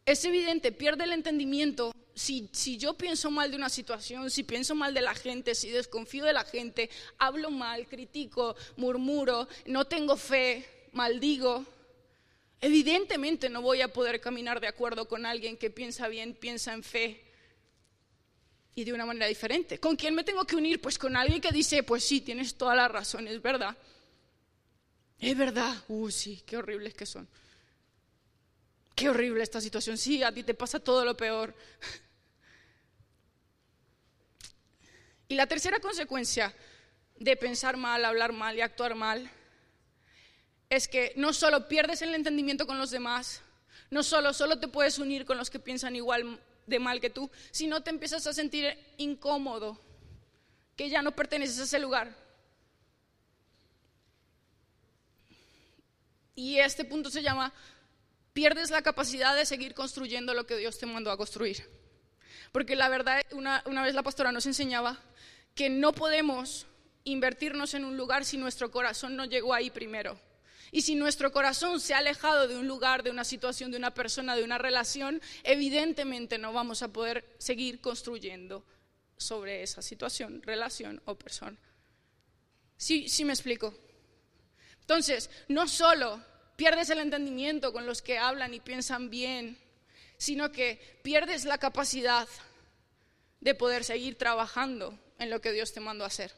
Es 0.08 0.24
evidente, 0.24 0.72
pierde 0.72 1.04
el 1.04 1.12
entendimiento. 1.12 1.92
Si, 2.16 2.50
si, 2.54 2.78
yo 2.78 2.94
pienso 2.94 3.30
mal 3.30 3.52
de 3.52 3.58
una 3.58 3.68
situación, 3.68 4.32
si 4.32 4.44
pienso 4.44 4.74
mal 4.74 4.94
de 4.94 5.02
la 5.02 5.14
gente, 5.14 5.54
si 5.54 5.70
desconfío 5.70 6.24
de 6.24 6.32
la 6.32 6.46
gente, 6.46 6.90
hablo 7.18 7.52
mal, 7.52 7.88
critico, 7.88 8.56
murmuro, 8.78 9.50
no 9.66 9.86
tengo 9.86 10.16
fe, 10.16 10.66
maldigo, 10.94 11.66
evidentemente 12.62 13.50
no 13.50 13.62
voy 13.62 13.82
a 13.82 13.92
poder 13.92 14.22
caminar 14.22 14.62
de 14.62 14.68
acuerdo 14.68 15.10
con 15.10 15.26
alguien 15.26 15.58
que 15.58 15.70
piensa 15.70 16.08
bien, 16.08 16.34
piensa 16.34 16.74
en 16.74 16.84
fe 16.84 17.22
y 18.76 18.86
de 18.86 18.94
una 18.94 19.06
manera 19.06 19.28
diferente. 19.28 19.78
¿Con 19.78 19.98
quién 19.98 20.16
me 20.16 20.24
tengo 20.24 20.46
que 20.46 20.56
unir? 20.56 20.80
Pues 20.80 20.98
con 20.98 21.18
alguien 21.18 21.42
que 21.42 21.52
dice, 21.52 21.84
pues 21.84 22.06
sí, 22.06 22.22
tienes 22.22 22.56
toda 22.56 22.76
la 22.76 22.88
razón, 22.88 23.28
es 23.28 23.42
verdad. 23.42 23.76
Es 25.20 25.38
verdad. 25.38 25.76
Uh, 25.90 26.10
sí, 26.10 26.44
qué 26.46 26.56
horribles 26.56 26.94
que 26.94 27.06
son. 27.06 27.28
Qué 28.98 29.10
horrible 29.10 29.44
esta 29.44 29.62
situación. 29.62 29.96
Sí, 29.96 30.24
a 30.24 30.32
ti 30.32 30.42
te 30.42 30.56
pasa 30.56 30.80
todo 30.80 31.06
lo 31.06 31.16
peor. 31.16 31.54
Y 35.28 35.36
la 35.36 35.46
tercera 35.46 35.80
consecuencia 35.80 36.52
de 37.20 37.38
pensar 37.38 37.78
mal, 37.78 38.04
hablar 38.04 38.34
mal 38.34 38.56
y 38.58 38.62
actuar 38.62 38.96
mal 38.96 39.30
es 40.68 40.88
que 40.88 41.14
no 41.16 41.32
solo 41.32 41.68
pierdes 41.68 42.02
el 42.02 42.16
entendimiento 42.16 42.66
con 42.66 42.80
los 42.80 42.90
demás, 42.90 43.44
no 43.92 44.02
solo, 44.02 44.34
solo 44.34 44.58
te 44.58 44.68
puedes 44.68 44.98
unir 44.98 45.26
con 45.26 45.38
los 45.38 45.52
que 45.52 45.60
piensan 45.60 45.96
igual 45.96 46.42
de 46.66 46.80
mal 46.80 47.00
que 47.00 47.12
tú, 47.12 47.30
sino 47.52 47.84
te 47.84 47.92
empiezas 47.92 48.26
a 48.26 48.34
sentir 48.34 48.76
incómodo, 48.98 49.80
que 50.76 50.90
ya 50.90 51.04
no 51.04 51.16
perteneces 51.16 51.60
a 51.60 51.64
ese 51.66 51.78
lugar. 51.78 52.16
Y 56.34 56.58
este 56.58 56.84
punto 56.84 57.12
se 57.12 57.22
llama 57.22 57.54
pierdes 58.38 58.70
la 58.70 58.84
capacidad 58.84 59.36
de 59.36 59.48
seguir 59.48 59.74
construyendo 59.74 60.36
lo 60.36 60.46
que 60.46 60.58
Dios 60.58 60.78
te 60.78 60.86
mandó 60.86 61.10
a 61.10 61.18
construir. 61.18 61.68
Porque 62.52 62.76
la 62.76 62.88
verdad, 62.88 63.24
una, 63.32 63.64
vez 63.82 63.96
la 63.96 64.04
pastora 64.04 64.32
nos 64.32 64.46
enseñaba 64.46 65.00
que 65.56 65.72
no 65.72 65.92
podemos 65.92 66.68
invertirnos 67.04 67.74
en 67.74 67.84
un 67.84 67.98
lugar 67.98 68.26
si 68.26 68.38
nuestro 68.38 68.70
corazón 68.70 69.16
no 69.16 69.26
llegó 69.26 69.56
ahí 69.56 69.72
primero. 69.72 70.20
Y 70.72 70.84
si 70.84 70.94
nuestro 70.94 71.32
corazón 71.32 71.80
se 71.80 71.96
ha 71.96 71.98
alejado 71.98 72.48
de 72.48 72.60
un 72.60 72.68
lugar, 72.68 73.02
de 73.02 73.10
una 73.10 73.24
situación, 73.24 73.72
de 73.72 73.78
una 73.78 73.96
persona, 73.96 74.36
de 74.36 74.44
una 74.44 74.60
relación, 74.60 75.20
evidentemente 75.44 76.38
no 76.38 76.54
vamos 76.54 76.84
a 76.84 76.90
poder 76.90 77.26
seguir 77.40 77.82
construyendo 77.82 78.64
sobre 79.18 79.64
esa 79.64 79.82
situación, 79.82 80.44
relación 80.44 81.02
o 81.06 81.16
persona. 81.16 81.58
Sí, 82.78 83.10
sí 83.10 83.26
me 83.26 83.34
explico. 83.34 83.74
Entonces, 84.82 85.32
no 85.48 85.68
solo 85.68 86.24
pierdes 86.58 86.90
el 86.90 87.00
entendimiento 87.00 87.72
con 87.72 87.86
los 87.86 88.02
que 88.02 88.18
hablan 88.18 88.54
y 88.54 88.60
piensan 88.60 89.10
bien, 89.10 89.58
sino 90.18 90.52
que 90.52 91.00
pierdes 91.04 91.46
la 91.46 91.60
capacidad 91.60 92.28
de 93.40 93.56
poder 93.56 93.86
seguir 93.86 94.18
trabajando 94.18 94.98
en 95.20 95.30
lo 95.30 95.40
que 95.40 95.54
Dios 95.54 95.72
te 95.72 95.80
mandó 95.80 96.04
a 96.04 96.08
hacer. 96.08 96.34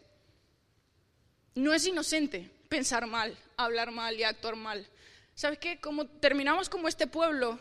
No 1.56 1.74
es 1.74 1.88
inocente 1.88 2.52
pensar 2.68 3.08
mal, 3.08 3.36
hablar 3.58 3.92
mal 3.92 4.20
y 4.20 4.24
actuar 4.24 4.56
mal. 4.56 4.86
¿Sabes 5.34 5.58
qué? 5.58 5.80
Como 5.80 6.06
terminamos 6.06 6.70
como 6.70 6.90
este 6.90 7.08
pueblo, 7.08 7.58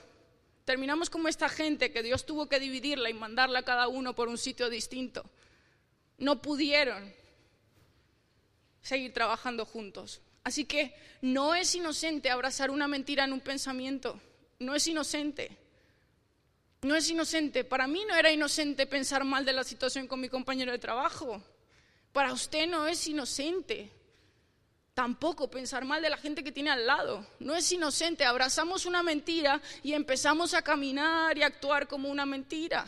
terminamos 0.64 1.10
como 1.10 1.28
esta 1.28 1.48
gente 1.48 1.92
que 1.92 2.02
Dios 2.02 2.26
tuvo 2.26 2.48
que 2.48 2.58
dividirla 2.58 3.08
y 3.08 3.14
mandarla 3.14 3.60
a 3.60 3.64
cada 3.64 3.86
uno 3.86 4.16
por 4.16 4.28
un 4.28 4.36
sitio 4.36 4.68
distinto. 4.68 5.24
No 6.18 6.42
pudieron 6.42 7.14
seguir 8.82 9.12
trabajando 9.12 9.64
juntos. 9.64 10.20
Así 10.44 10.64
que 10.64 10.94
no 11.20 11.54
es 11.54 11.74
inocente 11.74 12.30
abrazar 12.30 12.70
una 12.70 12.88
mentira 12.88 13.24
en 13.24 13.32
un 13.32 13.40
pensamiento, 13.40 14.20
no 14.58 14.74
es 14.74 14.86
inocente. 14.86 15.56
No 16.82 16.94
es 16.94 17.10
inocente. 17.10 17.64
Para 17.64 17.86
mí 17.86 18.04
no 18.06 18.14
era 18.14 18.30
inocente 18.30 18.86
pensar 18.86 19.24
mal 19.24 19.44
de 19.44 19.52
la 19.52 19.64
situación 19.64 20.06
con 20.06 20.20
mi 20.20 20.28
compañero 20.28 20.70
de 20.70 20.78
trabajo. 20.78 21.42
Para 22.12 22.32
usted 22.32 22.68
no 22.68 22.86
es 22.86 23.06
inocente. 23.08 23.90
Tampoco 24.94 25.50
pensar 25.50 25.84
mal 25.84 26.02
de 26.02 26.10
la 26.10 26.16
gente 26.16 26.44
que 26.44 26.52
tiene 26.52 26.70
al 26.70 26.86
lado. 26.86 27.26
No 27.40 27.54
es 27.54 27.70
inocente. 27.72 28.24
Abrazamos 28.24 28.86
una 28.86 29.02
mentira 29.02 29.60
y 29.82 29.92
empezamos 29.92 30.54
a 30.54 30.62
caminar 30.62 31.36
y 31.36 31.42
actuar 31.42 31.88
como 31.88 32.08
una 32.08 32.26
mentira. 32.26 32.86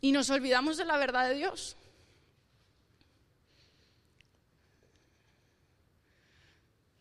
Y 0.00 0.12
nos 0.12 0.30
olvidamos 0.30 0.76
de 0.76 0.84
la 0.84 0.96
verdad 0.98 1.28
de 1.28 1.36
Dios. 1.36 1.76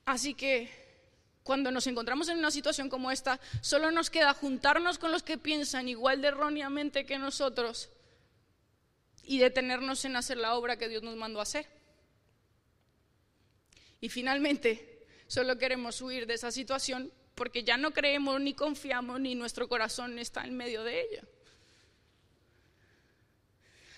Así 0.06 0.34
que 0.34 0.70
cuando 1.44 1.72
nos 1.72 1.88
encontramos 1.88 2.30
en 2.30 2.38
una 2.38 2.52
situación 2.52 2.90
como 2.90 3.12
esta, 3.12 3.40
solo 3.62 3.92
nos 3.92 4.10
queda 4.10 4.34
juntarnos 4.34 4.98
con 4.98 5.12
los 5.12 5.24
que 5.24 5.38
piensan 5.38 5.88
igual 5.88 6.22
de 6.22 6.30
erróneamente 6.30 7.06
que 7.06 7.18
nosotros 7.18 7.90
y 9.24 9.40
detenernos 9.40 10.06
en 10.06 10.16
hacer 10.16 10.38
la 10.38 10.56
obra 10.56 10.78
que 10.78 10.90
Dios 10.90 11.04
nos 11.04 11.16
mandó 11.16 11.40
a 11.40 11.44
hacer. 11.44 11.68
Y 14.00 14.10
finalmente, 14.10 15.06
solo 15.28 15.58
queremos 15.58 16.02
huir 16.02 16.26
de 16.26 16.34
esa 16.34 16.52
situación 16.52 17.12
porque 17.36 17.64
ya 17.64 17.78
no 17.78 17.92
creemos 17.92 18.40
ni 18.42 18.54
confiamos 18.54 19.20
ni 19.20 19.36
nuestro 19.36 19.68
corazón 19.68 20.20
está 20.20 20.44
en 20.46 20.58
medio 20.58 20.84
de 20.84 21.02
ella. 21.02 21.24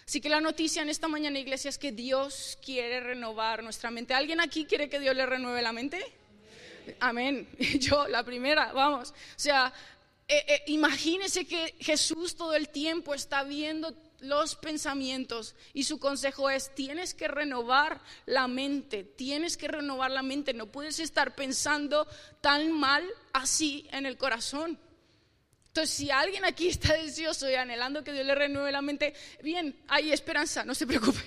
Así 0.05 0.19
que 0.19 0.29
la 0.29 0.41
noticia 0.41 0.81
en 0.81 0.89
esta 0.89 1.07
mañana, 1.07 1.39
iglesia, 1.39 1.69
es 1.69 1.77
que 1.77 1.91
Dios 1.91 2.57
quiere 2.63 2.99
renovar 2.99 3.63
nuestra 3.63 3.89
mente. 3.89 4.13
¿Alguien 4.13 4.41
aquí 4.41 4.65
quiere 4.65 4.89
que 4.89 4.99
Dios 4.99 5.15
le 5.15 5.25
renueve 5.25 5.61
la 5.61 5.71
mente? 5.71 6.03
Amén. 6.99 7.47
Yo, 7.79 8.07
la 8.07 8.23
primera, 8.23 8.73
vamos. 8.73 9.11
O 9.11 9.13
sea, 9.39 9.73
eh, 10.27 10.45
eh, 10.47 10.63
imagínese 10.67 11.45
que 11.45 11.75
Jesús 11.79 12.35
todo 12.35 12.53
el 12.55 12.69
tiempo 12.69 13.13
está 13.13 13.43
viendo 13.43 13.93
los 14.23 14.55
pensamientos 14.55 15.53
y 15.73 15.83
su 15.83 15.99
consejo 15.99 16.49
es, 16.49 16.73
tienes 16.75 17.13
que 17.13 17.27
renovar 17.27 18.01
la 18.25 18.47
mente, 18.47 19.03
tienes 19.03 19.57
que 19.57 19.67
renovar 19.67 20.11
la 20.11 20.23
mente, 20.23 20.53
no 20.53 20.67
puedes 20.67 20.99
estar 20.99 21.35
pensando 21.35 22.07
tan 22.39 22.71
mal 22.71 23.05
así 23.33 23.87
en 23.91 24.05
el 24.05 24.17
corazón. 24.17 24.79
Entonces, 25.73 25.95
si 25.95 26.11
alguien 26.11 26.45
aquí 26.45 26.67
está 26.67 26.93
deseoso 26.93 27.49
y 27.49 27.55
anhelando 27.55 28.03
que 28.03 28.11
Dios 28.11 28.27
le 28.27 28.35
renueve 28.35 28.71
la 28.71 28.83
mente, 28.83 29.15
bien, 29.41 29.75
hay 29.87 30.11
esperanza, 30.11 30.63
no 30.63 30.75
se 30.75 30.85
preocupe, 30.85 31.19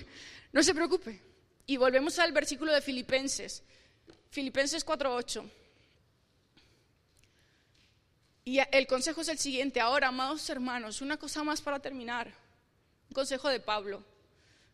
no 0.53 0.63
se 0.63 0.73
preocupe. 0.73 1.21
Y 1.65 1.75
volvemos 1.75 2.17
al 2.17 2.31
versículo 2.31 2.71
de 2.71 2.79
Filipenses, 2.79 3.61
Filipenses 4.29 4.85
4.8. 4.85 5.51
Y 8.45 8.59
el 8.71 8.87
consejo 8.87 9.19
es 9.19 9.27
el 9.27 9.37
siguiente, 9.37 9.81
ahora, 9.81 10.07
amados 10.07 10.49
hermanos, 10.49 11.01
una 11.01 11.17
cosa 11.17 11.43
más 11.43 11.59
para 11.59 11.81
terminar, 11.81 12.33
un 13.09 13.13
consejo 13.13 13.49
de 13.49 13.59
Pablo 13.59 14.01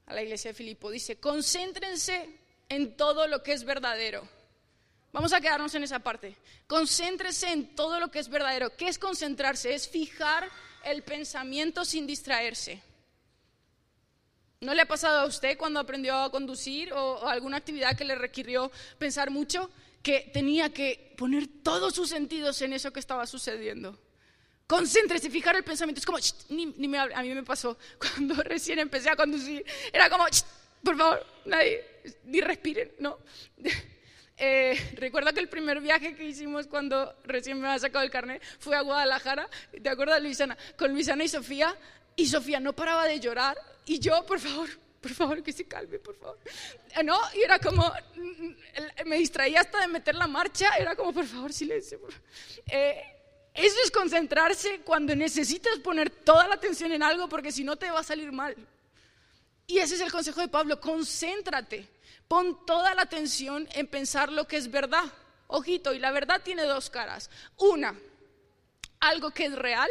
a 0.06 0.14
la 0.14 0.22
iglesia 0.22 0.52
de 0.52 0.56
Filipo, 0.56 0.92
dice, 0.92 1.20
concéntrense 1.20 2.30
en 2.70 2.96
todo 2.96 3.26
lo 3.26 3.42
que 3.42 3.54
es 3.54 3.64
verdadero 3.64 4.30
Vamos 5.14 5.32
a 5.32 5.40
quedarnos 5.40 5.74
en 5.76 5.84
esa 5.84 6.00
parte. 6.00 6.36
Concéntrese 6.66 7.52
en 7.52 7.76
todo 7.76 8.00
lo 8.00 8.10
que 8.10 8.18
es 8.18 8.28
verdadero. 8.28 8.76
¿Qué 8.76 8.88
es 8.88 8.98
concentrarse? 8.98 9.74
Es 9.74 9.88
fijar 9.88 10.50
el 10.84 11.04
pensamiento 11.04 11.86
sin 11.86 12.08
distraerse. 12.08 12.82
¿No 14.60 14.74
le 14.74 14.82
ha 14.82 14.88
pasado 14.88 15.20
a 15.20 15.26
usted 15.26 15.56
cuando 15.56 15.80
aprendió 15.80 16.16
a 16.16 16.32
conducir 16.32 16.92
o, 16.94 17.28
alguna 17.28 17.58
actividad 17.58 17.96
que 17.96 18.06
le 18.06 18.16
requirió 18.16 18.72
pensar 18.98 19.30
mucho 19.30 19.70
que 20.02 20.32
tenía 20.34 20.74
que 20.74 21.14
poner 21.16 21.48
todos 21.62 21.94
sus 21.94 22.10
sentidos 22.10 22.60
en 22.64 22.74
eso 22.74 22.92
que 22.92 23.00
estaba 23.00 23.28
sucediendo? 23.28 24.00
Concéntrese, 24.66 25.30
fijar 25.30 25.56
el 25.56 25.64
pensamiento. 25.64 26.00
Es 26.00 26.06
como, 26.08 26.18
ni, 26.50 26.88
me, 26.88 26.98
a 26.98 27.22
mí 27.22 27.36
me 27.36 27.44
pasó 27.44 27.78
cuando 28.00 28.34
recién 28.42 28.80
empecé 28.80 29.12
a 29.12 29.16
conducir. 29.16 29.64
Era 29.92 30.10
como, 30.10 30.26
por 30.84 30.98
favor, 30.98 31.24
nadie, 31.46 31.86
ni 32.24 32.42
respiren, 32.42 32.94
¿no? 32.98 33.20
Eh, 34.38 34.78
recuerdo 34.98 35.34
que 35.34 35.40
el 35.40 35.50
primer 35.50 35.82
viaje 35.82 36.16
que 36.16 36.26
hicimos 36.26 36.68
cuando 36.68 37.16
recién 37.24 37.60
me 37.60 37.68
había 37.68 37.80
sacado 37.80 38.04
el 38.04 38.12
carnet 38.12 38.42
fue 38.60 38.76
a 38.76 38.82
Guadalajara, 38.82 39.50
¿te 39.82 39.90
acuerdas, 39.90 40.22
Luisana? 40.22 40.58
Con 40.78 40.92
Luisana 40.92 41.24
y 41.24 41.28
Sofía, 41.28 41.76
y 42.16 42.26
Sofía 42.26 42.60
no 42.60 42.74
paraba 42.74 43.06
de 43.06 43.20
llorar, 43.20 43.58
y 43.86 44.00
yo, 44.00 44.26
por 44.26 44.40
favor, 44.40 44.70
por 45.02 45.12
favor, 45.12 45.44
que 45.44 45.52
se 45.52 45.66
calme, 45.66 46.00
por 46.00 46.16
favor. 46.16 46.40
Eh, 46.96 47.04
¿No? 47.04 47.20
Y 47.36 47.42
era 47.42 47.60
como, 47.60 47.84
mm, 48.16 49.08
me 49.08 49.18
distraía 49.18 49.62
hasta 49.62 49.82
de 49.82 49.88
meter 49.88 50.16
la 50.16 50.28
marcha, 50.28 50.76
era 50.78 50.96
como, 50.96 51.14
por 51.14 51.26
favor, 51.26 51.52
silencio. 51.52 52.00
Eh, 52.68 53.02
eso 53.54 53.76
es 53.84 53.92
concentrarse 53.92 54.82
cuando 54.84 55.16
necesitas 55.16 55.78
poner 55.80 56.10
toda 56.10 56.48
la 56.48 56.56
atención 56.56 56.92
en 56.92 57.04
algo 57.04 57.30
porque 57.30 57.52
si 57.52 57.64
no 57.64 57.76
te 57.76 57.92
va 57.92 58.00
a 58.00 58.04
salir 58.04 58.32
mal. 58.32 58.56
Y 59.68 59.78
ese 59.78 59.96
es 59.96 60.02
el 60.02 60.12
consejo 60.12 60.42
de 60.42 60.48
Pablo, 60.48 60.80
concéntrate. 60.80 61.88
Pon 62.28 62.66
toda 62.66 62.94
la 62.96 63.04
atención 63.04 63.68
en 63.74 63.88
pensar 63.88 64.32
lo 64.32 64.48
que 64.48 64.58
es 64.58 64.72
verdad. 64.72 65.06
Ojito, 65.48 65.94
y 65.94 66.00
la 66.00 66.12
verdad 66.12 66.42
tiene 66.44 66.64
dos 66.64 66.90
caras. 66.90 67.30
Una, 67.58 67.96
algo 69.00 69.32
que 69.32 69.46
es 69.46 69.56
real, 69.56 69.90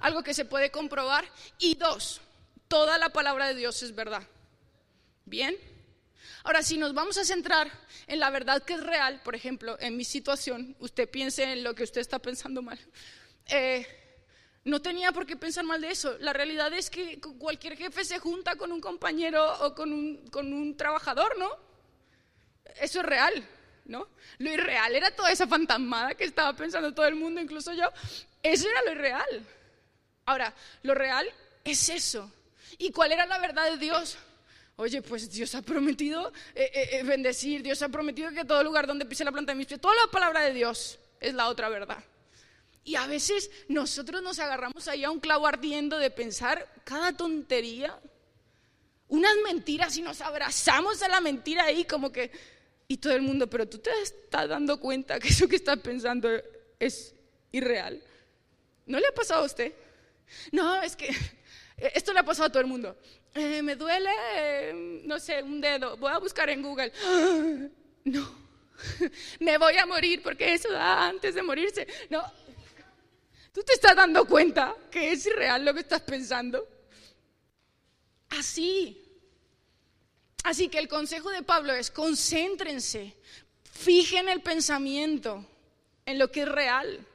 algo 0.00 0.22
que 0.22 0.34
se 0.34 0.44
puede 0.44 0.70
comprobar. 0.70 1.24
Y 1.58 1.76
dos, 1.76 2.20
toda 2.68 2.98
la 2.98 3.10
palabra 3.10 3.48
de 3.48 3.54
Dios 3.54 3.82
es 3.82 3.94
verdad. 3.94 4.22
Bien. 5.24 5.56
Ahora, 6.42 6.62
si 6.62 6.78
nos 6.78 6.94
vamos 6.94 7.18
a 7.18 7.24
centrar 7.24 7.70
en 8.06 8.18
la 8.18 8.30
verdad 8.30 8.62
que 8.62 8.74
es 8.74 8.82
real, 8.82 9.20
por 9.22 9.34
ejemplo, 9.34 9.76
en 9.80 9.96
mi 9.96 10.04
situación, 10.04 10.76
usted 10.80 11.08
piense 11.08 11.44
en 11.44 11.62
lo 11.62 11.74
que 11.74 11.84
usted 11.84 12.00
está 12.00 12.18
pensando 12.18 12.62
mal. 12.62 12.78
Eh, 13.46 13.86
no 14.64 14.82
tenía 14.82 15.12
por 15.12 15.26
qué 15.26 15.36
pensar 15.36 15.64
mal 15.64 15.80
de 15.80 15.90
eso. 15.90 16.16
La 16.18 16.32
realidad 16.32 16.72
es 16.72 16.90
que 16.90 17.20
cualquier 17.20 17.76
jefe 17.76 18.04
se 18.04 18.18
junta 18.18 18.56
con 18.56 18.72
un 18.72 18.80
compañero 18.80 19.66
o 19.66 19.74
con 19.74 19.92
un, 19.92 20.76
trabajador, 20.76 21.38
¿no? 21.38 21.50
Eso 22.80 23.00
es 23.00 23.06
real, 23.06 23.46
¿no? 23.86 24.08
Lo 24.38 24.52
irreal 24.52 24.94
era 24.94 25.10
toda 25.14 25.32
esa 25.32 25.46
fantasmada 25.46 26.14
que 26.14 26.24
estaba 26.24 26.54
pensando 26.54 26.92
todo 26.92 27.06
el 27.06 27.14
mundo, 27.14 27.40
incluso 27.40 27.72
yo. 27.72 27.88
Eso 28.42 28.68
era 28.68 28.82
lo 28.82 28.92
irreal. 28.92 29.46
Ahora, 30.26 30.54
lo 30.82 30.94
real 30.94 31.26
es 31.64 31.88
eso. 31.88 32.30
¿Y 32.78 32.92
cuál 32.92 33.12
era 33.12 33.26
la 33.26 33.38
verdad 33.38 33.70
de 33.70 33.78
Dios? 33.78 34.18
Oye, 34.76 35.02
pues 35.02 35.30
Dios 35.30 35.54
ha 35.54 35.62
prometido 35.62 36.32
eh, 36.54 36.70
eh, 36.72 36.88
eh, 36.92 37.02
bendecir, 37.02 37.62
Dios 37.62 37.82
ha 37.82 37.88
prometido 37.90 38.30
que 38.30 38.44
todo 38.44 38.62
lugar 38.64 38.86
donde 38.86 39.04
pise 39.04 39.24
la 39.24 39.32
planta 39.32 39.52
de 39.52 39.58
mis 39.58 39.66
pies, 39.66 39.80
toda 39.80 39.94
la 39.94 40.10
palabra 40.10 40.40
de 40.40 40.54
Dios 40.54 40.98
es 41.20 41.34
la 41.34 41.48
otra 41.48 41.68
verdad. 41.68 42.02
Y 42.84 42.96
a 42.96 43.06
veces 43.06 43.50
nosotros 43.68 44.22
nos 44.22 44.38
agarramos 44.38 44.88
ahí 44.88 45.04
a 45.04 45.10
un 45.10 45.20
clavo 45.20 45.46
ardiendo 45.46 45.98
de 45.98 46.10
pensar 46.10 46.66
cada 46.84 47.12
tontería, 47.12 47.98
unas 49.08 49.34
mentiras 49.44 49.96
y 49.96 50.02
nos 50.02 50.20
abrazamos 50.20 51.02
a 51.02 51.08
la 51.08 51.20
mentira 51.20 51.64
ahí 51.64 51.84
como 51.84 52.10
que, 52.10 52.30
y 52.88 52.96
todo 52.96 53.12
el 53.12 53.22
mundo, 53.22 53.48
pero 53.48 53.68
tú 53.68 53.78
te 53.78 53.90
estás 54.02 54.48
dando 54.48 54.80
cuenta 54.80 55.20
que 55.20 55.28
eso 55.28 55.48
que 55.48 55.56
estás 55.56 55.78
pensando 55.78 56.28
es 56.78 57.14
irreal. 57.52 58.02
¿No 58.86 58.98
le 58.98 59.06
ha 59.06 59.14
pasado 59.14 59.42
a 59.42 59.46
usted? 59.46 59.72
No, 60.52 60.82
es 60.82 60.96
que 60.96 61.14
esto 61.76 62.12
le 62.12 62.20
ha 62.20 62.24
pasado 62.24 62.46
a 62.46 62.50
todo 62.50 62.62
el 62.62 62.68
mundo. 62.68 62.96
Eh, 63.34 63.62
me 63.62 63.76
duele, 63.76 64.10
eh, 64.34 65.02
no 65.04 65.18
sé, 65.20 65.42
un 65.42 65.60
dedo. 65.60 65.96
Voy 65.96 66.10
a 66.10 66.18
buscar 66.18 66.50
en 66.50 66.62
Google. 66.62 66.92
no, 68.04 68.34
me 69.40 69.58
voy 69.58 69.76
a 69.76 69.86
morir 69.86 70.22
porque 70.22 70.54
eso 70.54 70.70
da 70.70 71.08
antes 71.08 71.34
de 71.34 71.42
morirse. 71.42 71.86
No, 72.08 72.22
¿Tú 73.52 73.62
te 73.62 73.72
estás 73.72 73.96
dando 73.96 74.24
cuenta 74.26 74.76
que 74.90 75.12
es 75.12 75.26
irreal 75.26 75.64
lo 75.64 75.74
que 75.74 75.80
estás 75.80 76.02
pensando? 76.02 76.66
Así. 78.30 78.96
Así 80.44 80.68
que 80.68 80.78
el 80.78 80.88
consejo 80.88 81.30
de 81.30 81.42
Pablo 81.42 81.74
es 81.74 81.90
concéntrense, 81.90 83.16
fijen 83.62 84.28
el 84.28 84.40
pensamiento 84.40 85.44
en 86.06 86.18
lo 86.18 86.30
que 86.30 86.42
es 86.42 86.48
real. 86.48 87.06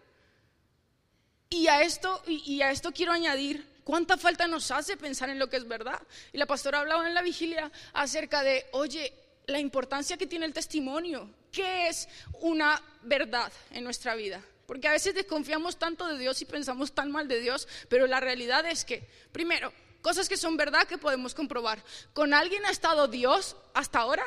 Y 1.49 1.67
a 1.67 1.81
esto, 1.81 2.21
y, 2.27 2.61
a 2.61 2.71
esto 2.71 2.91
quiero 2.91 3.13
añadir 3.13 3.65
cuánta 3.83 4.17
falta 4.17 4.47
nos 4.47 4.71
hace 4.71 4.97
pensar 4.97 5.29
en 5.29 5.39
lo 5.39 5.49
que 5.49 5.57
es 5.57 5.67
verdad. 5.67 6.01
Y 6.33 6.37
la 6.37 6.45
pastora 6.45 6.79
hablaba 6.79 7.07
en 7.07 7.13
la 7.13 7.21
vigilia 7.21 7.71
acerca 7.93 8.43
de, 8.43 8.65
oye, 8.73 9.13
la 9.47 9.59
importancia 9.59 10.17
que 10.17 10.27
tiene 10.27 10.45
el 10.45 10.53
testimonio. 10.53 11.29
¿Qué 11.51 11.87
es 11.87 12.09
una 12.41 12.81
verdad 13.03 13.51
en 13.71 13.85
nuestra 13.85 14.15
vida? 14.15 14.43
Porque 14.65 14.87
a 14.87 14.91
veces 14.91 15.13
desconfiamos 15.13 15.77
tanto 15.77 16.07
de 16.07 16.17
Dios 16.17 16.41
y 16.41 16.45
pensamos 16.45 16.93
tan 16.93 17.11
mal 17.11 17.27
de 17.27 17.39
Dios, 17.39 17.67
pero 17.89 18.07
la 18.07 18.19
realidad 18.19 18.65
es 18.65 18.83
que, 18.83 19.07
primero, 19.31 19.71
cosas 20.01 20.27
que 20.27 20.37
son 20.37 20.57
verdad 20.57 20.87
que 20.87 20.97
podemos 20.97 21.33
comprobar. 21.35 21.83
¿Con 22.13 22.33
alguien 22.33 22.65
ha 22.65 22.71
estado 22.71 23.07
Dios 23.07 23.55
hasta 23.73 23.99
ahora? 23.99 24.25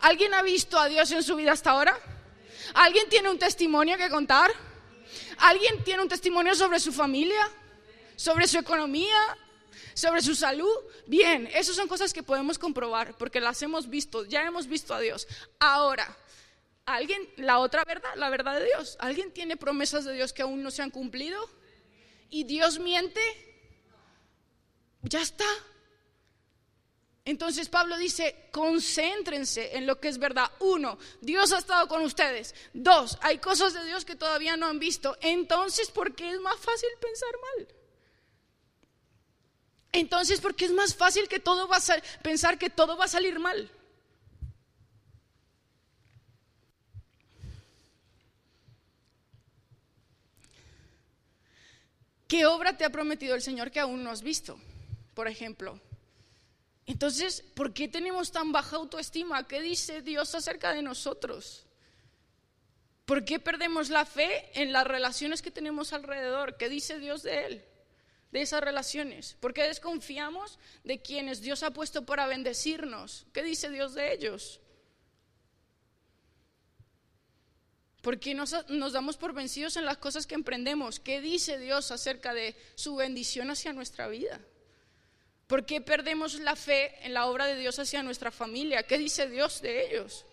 ¿Alguien 0.00 0.34
ha 0.34 0.42
visto 0.42 0.78
a 0.78 0.88
Dios 0.88 1.10
en 1.10 1.22
su 1.22 1.36
vida 1.36 1.52
hasta 1.52 1.70
ahora? 1.70 1.98
¿Alguien 2.74 3.08
tiene 3.08 3.30
un 3.30 3.38
testimonio 3.38 3.96
que 3.96 4.10
contar? 4.10 4.50
¿Alguien 5.38 5.82
tiene 5.84 6.02
un 6.02 6.08
testimonio 6.08 6.54
sobre 6.54 6.80
su 6.80 6.92
familia? 6.92 7.48
¿Sobre 8.16 8.46
su 8.46 8.58
economía? 8.58 9.16
¿Sobre 9.94 10.20
su 10.20 10.34
salud? 10.34 10.74
Bien, 11.06 11.48
esas 11.54 11.76
son 11.76 11.88
cosas 11.88 12.12
que 12.12 12.22
podemos 12.22 12.58
comprobar 12.58 13.16
porque 13.16 13.40
las 13.40 13.60
hemos 13.62 13.88
visto, 13.88 14.24
ya 14.24 14.42
hemos 14.42 14.66
visto 14.66 14.94
a 14.94 15.00
Dios. 15.00 15.26
Ahora, 15.58 16.14
¿Alguien, 16.86 17.28
la 17.36 17.58
otra 17.58 17.84
verdad, 17.84 18.14
la 18.14 18.30
verdad 18.30 18.58
de 18.58 18.64
Dios? 18.66 18.96
¿Alguien 19.00 19.32
tiene 19.32 19.56
promesas 19.56 20.04
de 20.04 20.12
Dios 20.14 20.32
que 20.32 20.42
aún 20.42 20.62
no 20.62 20.70
se 20.70 20.82
han 20.82 20.90
cumplido? 20.90 21.50
¿Y 22.30 22.44
Dios 22.44 22.78
miente? 22.78 23.20
Ya 25.02 25.20
está. 25.20 25.44
Entonces 27.24 27.68
Pablo 27.68 27.98
dice, 27.98 28.48
concéntrense 28.52 29.76
en 29.76 29.84
lo 29.84 30.00
que 30.00 30.06
es 30.06 30.18
verdad. 30.18 30.48
Uno, 30.60 30.96
Dios 31.20 31.52
ha 31.52 31.58
estado 31.58 31.88
con 31.88 32.02
ustedes. 32.02 32.54
Dos, 32.72 33.18
hay 33.20 33.38
cosas 33.38 33.74
de 33.74 33.84
Dios 33.84 34.04
que 34.04 34.14
todavía 34.14 34.56
no 34.56 34.66
han 34.66 34.78
visto. 34.78 35.18
Entonces, 35.20 35.90
¿por 35.90 36.14
qué 36.14 36.30
es 36.30 36.40
más 36.40 36.56
fácil 36.56 36.88
pensar 37.00 37.30
mal? 37.40 37.68
Entonces, 39.90 40.40
¿por 40.40 40.54
qué 40.54 40.66
es 40.66 40.72
más 40.72 40.94
fácil 40.94 41.26
que 41.26 41.40
todo 41.40 41.66
va 41.66 41.78
a 41.78 42.22
pensar 42.22 42.58
que 42.58 42.70
todo 42.70 42.96
va 42.96 43.06
a 43.06 43.08
salir 43.08 43.40
mal? 43.40 43.72
¿Qué 52.28 52.44
obra 52.46 52.76
te 52.76 52.84
ha 52.84 52.90
prometido 52.90 53.34
el 53.34 53.42
Señor 53.42 53.70
que 53.70 53.80
aún 53.80 54.02
no 54.02 54.10
has 54.10 54.22
visto? 54.22 54.58
Por 55.14 55.28
ejemplo. 55.28 55.80
Entonces, 56.86 57.42
¿por 57.54 57.72
qué 57.72 57.88
tenemos 57.88 58.32
tan 58.32 58.52
baja 58.52 58.76
autoestima? 58.76 59.46
¿Qué 59.46 59.60
dice 59.60 60.02
Dios 60.02 60.34
acerca 60.34 60.72
de 60.72 60.82
nosotros? 60.82 61.66
¿Por 63.04 63.24
qué 63.24 63.38
perdemos 63.38 63.90
la 63.90 64.04
fe 64.04 64.50
en 64.60 64.72
las 64.72 64.86
relaciones 64.86 65.40
que 65.40 65.52
tenemos 65.52 65.92
alrededor? 65.92 66.56
¿Qué 66.56 66.68
dice 66.68 66.98
Dios 66.98 67.22
de 67.22 67.46
Él? 67.46 67.64
De 68.32 68.42
esas 68.42 68.60
relaciones. 68.60 69.36
¿Por 69.38 69.54
qué 69.54 69.62
desconfiamos 69.62 70.58
de 70.82 71.00
quienes 71.00 71.40
Dios 71.40 71.62
ha 71.62 71.70
puesto 71.72 72.04
para 72.04 72.26
bendecirnos? 72.26 73.26
¿Qué 73.32 73.44
dice 73.44 73.70
Dios 73.70 73.94
de 73.94 74.12
ellos? 74.12 74.60
¿Por 78.06 78.20
qué 78.20 78.34
nos, 78.34 78.52
damos 78.92 79.16
por 79.16 79.32
vencidos 79.32 79.76
en 79.76 79.84
las 79.84 79.96
cosas 79.96 80.28
que 80.28 80.36
emprendemos? 80.36 81.00
¿Qué 81.00 81.20
dice 81.20 81.58
Dios 81.58 81.90
acerca 81.90 82.32
de 82.34 82.54
su 82.76 82.94
bendición 82.94 83.50
hacia 83.50 83.72
nuestra 83.72 84.06
vida? 84.06 84.40
¿Por 85.48 85.66
qué 85.66 85.80
perdemos 85.80 86.34
la 86.38 86.54
fe 86.54 87.04
en 87.04 87.14
la 87.14 87.26
obra 87.26 87.46
de 87.46 87.56
Dios 87.56 87.80
hacia 87.80 88.04
nuestra 88.04 88.30
familia? 88.30 88.84
¿Qué 88.84 88.96
dice 88.96 89.28
Dios 89.28 89.60
de 89.60 89.88
ellos? 89.88 90.24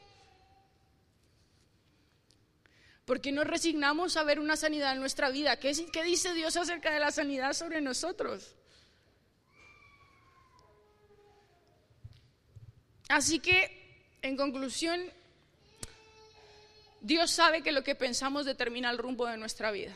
¿Por 3.05 3.19
qué 3.21 3.31
nos 3.31 3.47
resignamos 3.47 4.17
a 4.17 4.23
ver 4.23 4.39
una 4.39 4.55
sanidad 4.55 4.93
en 4.93 4.99
nuestra 4.99 5.31
vida? 5.31 5.57
¿Qué, 5.57 5.73
¿Qué, 5.91 6.03
dice 6.03 6.31
Dios 6.35 6.55
acerca 6.55 6.93
de 6.93 6.99
la 6.99 7.09
sanidad 7.09 7.53
sobre 7.53 7.81
nosotros? 7.81 8.53
Así 13.09 13.39
que, 13.39 14.05
en 14.21 14.37
conclusión, 14.37 15.11
Dios 17.03 17.31
sabe 17.31 17.61
que 17.61 17.73
lo 17.73 17.83
que 17.83 17.95
pensamos 17.95 18.45
determina 18.45 18.89
el 18.89 18.97
rumbo 18.97 19.27
de 19.27 19.37
nuestra 19.37 19.71
vida. 19.71 19.95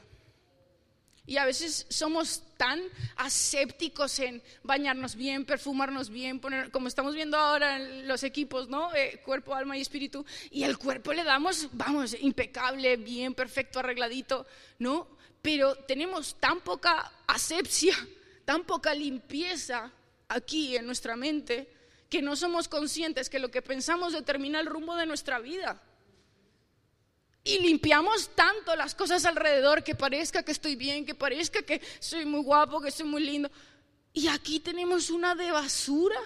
Y 1.26 1.38
a 1.38 1.46
veces 1.46 1.86
somos 1.90 2.44
tan 2.58 2.82
asépticos 3.16 4.20
en 4.20 4.44
bañarnos 4.64 5.16
bien, 5.16 5.46
perfumarnos 5.46 6.10
bien, 6.10 6.40
poner, 6.40 6.70
como 6.70 6.90
estamos 6.90 7.16
viendo 7.16 7.38
ahora 7.38 7.78
en 7.78 8.08
los 8.08 8.24
equipos, 8.24 8.68
¿no? 8.68 8.94
Eh, 8.94 9.22
cuerpo, 9.26 9.56
alma 9.56 9.78
y 9.78 9.82
espíritu. 9.82 10.26
Y 10.52 10.64
al 10.64 10.78
cuerpo 10.78 11.14
le 11.14 11.24
damos, 11.24 11.70
vamos, 11.72 12.16
impecable, 12.20 12.98
bien, 12.98 13.34
perfecto, 13.34 13.80
arregladito, 13.80 14.46
¿no? 14.80 15.08
Pero 15.42 15.76
tenemos 15.76 16.36
tan 16.36 16.60
poca 16.60 17.12
asepsia, 17.26 17.96
tan 18.44 18.66
poca 18.66 18.94
limpieza 18.94 19.92
aquí 20.28 20.76
en 20.76 20.86
nuestra 20.86 21.16
mente, 21.16 21.70
que 22.10 22.22
no 22.22 22.36
somos 22.36 22.68
conscientes 22.68 23.30
que 23.30 23.40
lo 23.40 23.50
que 23.50 23.62
pensamos 23.62 24.12
determina 24.12 24.60
el 24.60 24.66
rumbo 24.66 24.96
de 24.96 25.06
nuestra 25.06 25.40
vida. 25.40 25.82
Y 27.48 27.60
limpiamos 27.60 28.30
tanto 28.36 28.76
las 28.76 28.94
cosas 28.94 29.24
alrededor 29.26 29.82
que 29.82 29.96
parezca 29.96 30.44
que 30.44 30.52
estoy 30.52 30.76
bien, 30.76 31.06
que 31.06 31.16
parezca 31.16 31.62
que 31.62 31.82
soy 32.00 32.26
muy 32.26 32.42
guapo, 32.42 32.82
que 32.82 32.92
soy 32.92 33.06
muy 33.06 33.24
lindo. 33.24 33.50
Y 34.12 34.28
aquí 34.28 34.60
tenemos 34.60 35.10
una 35.10 35.34
de 35.34 35.50
basura. 35.52 36.20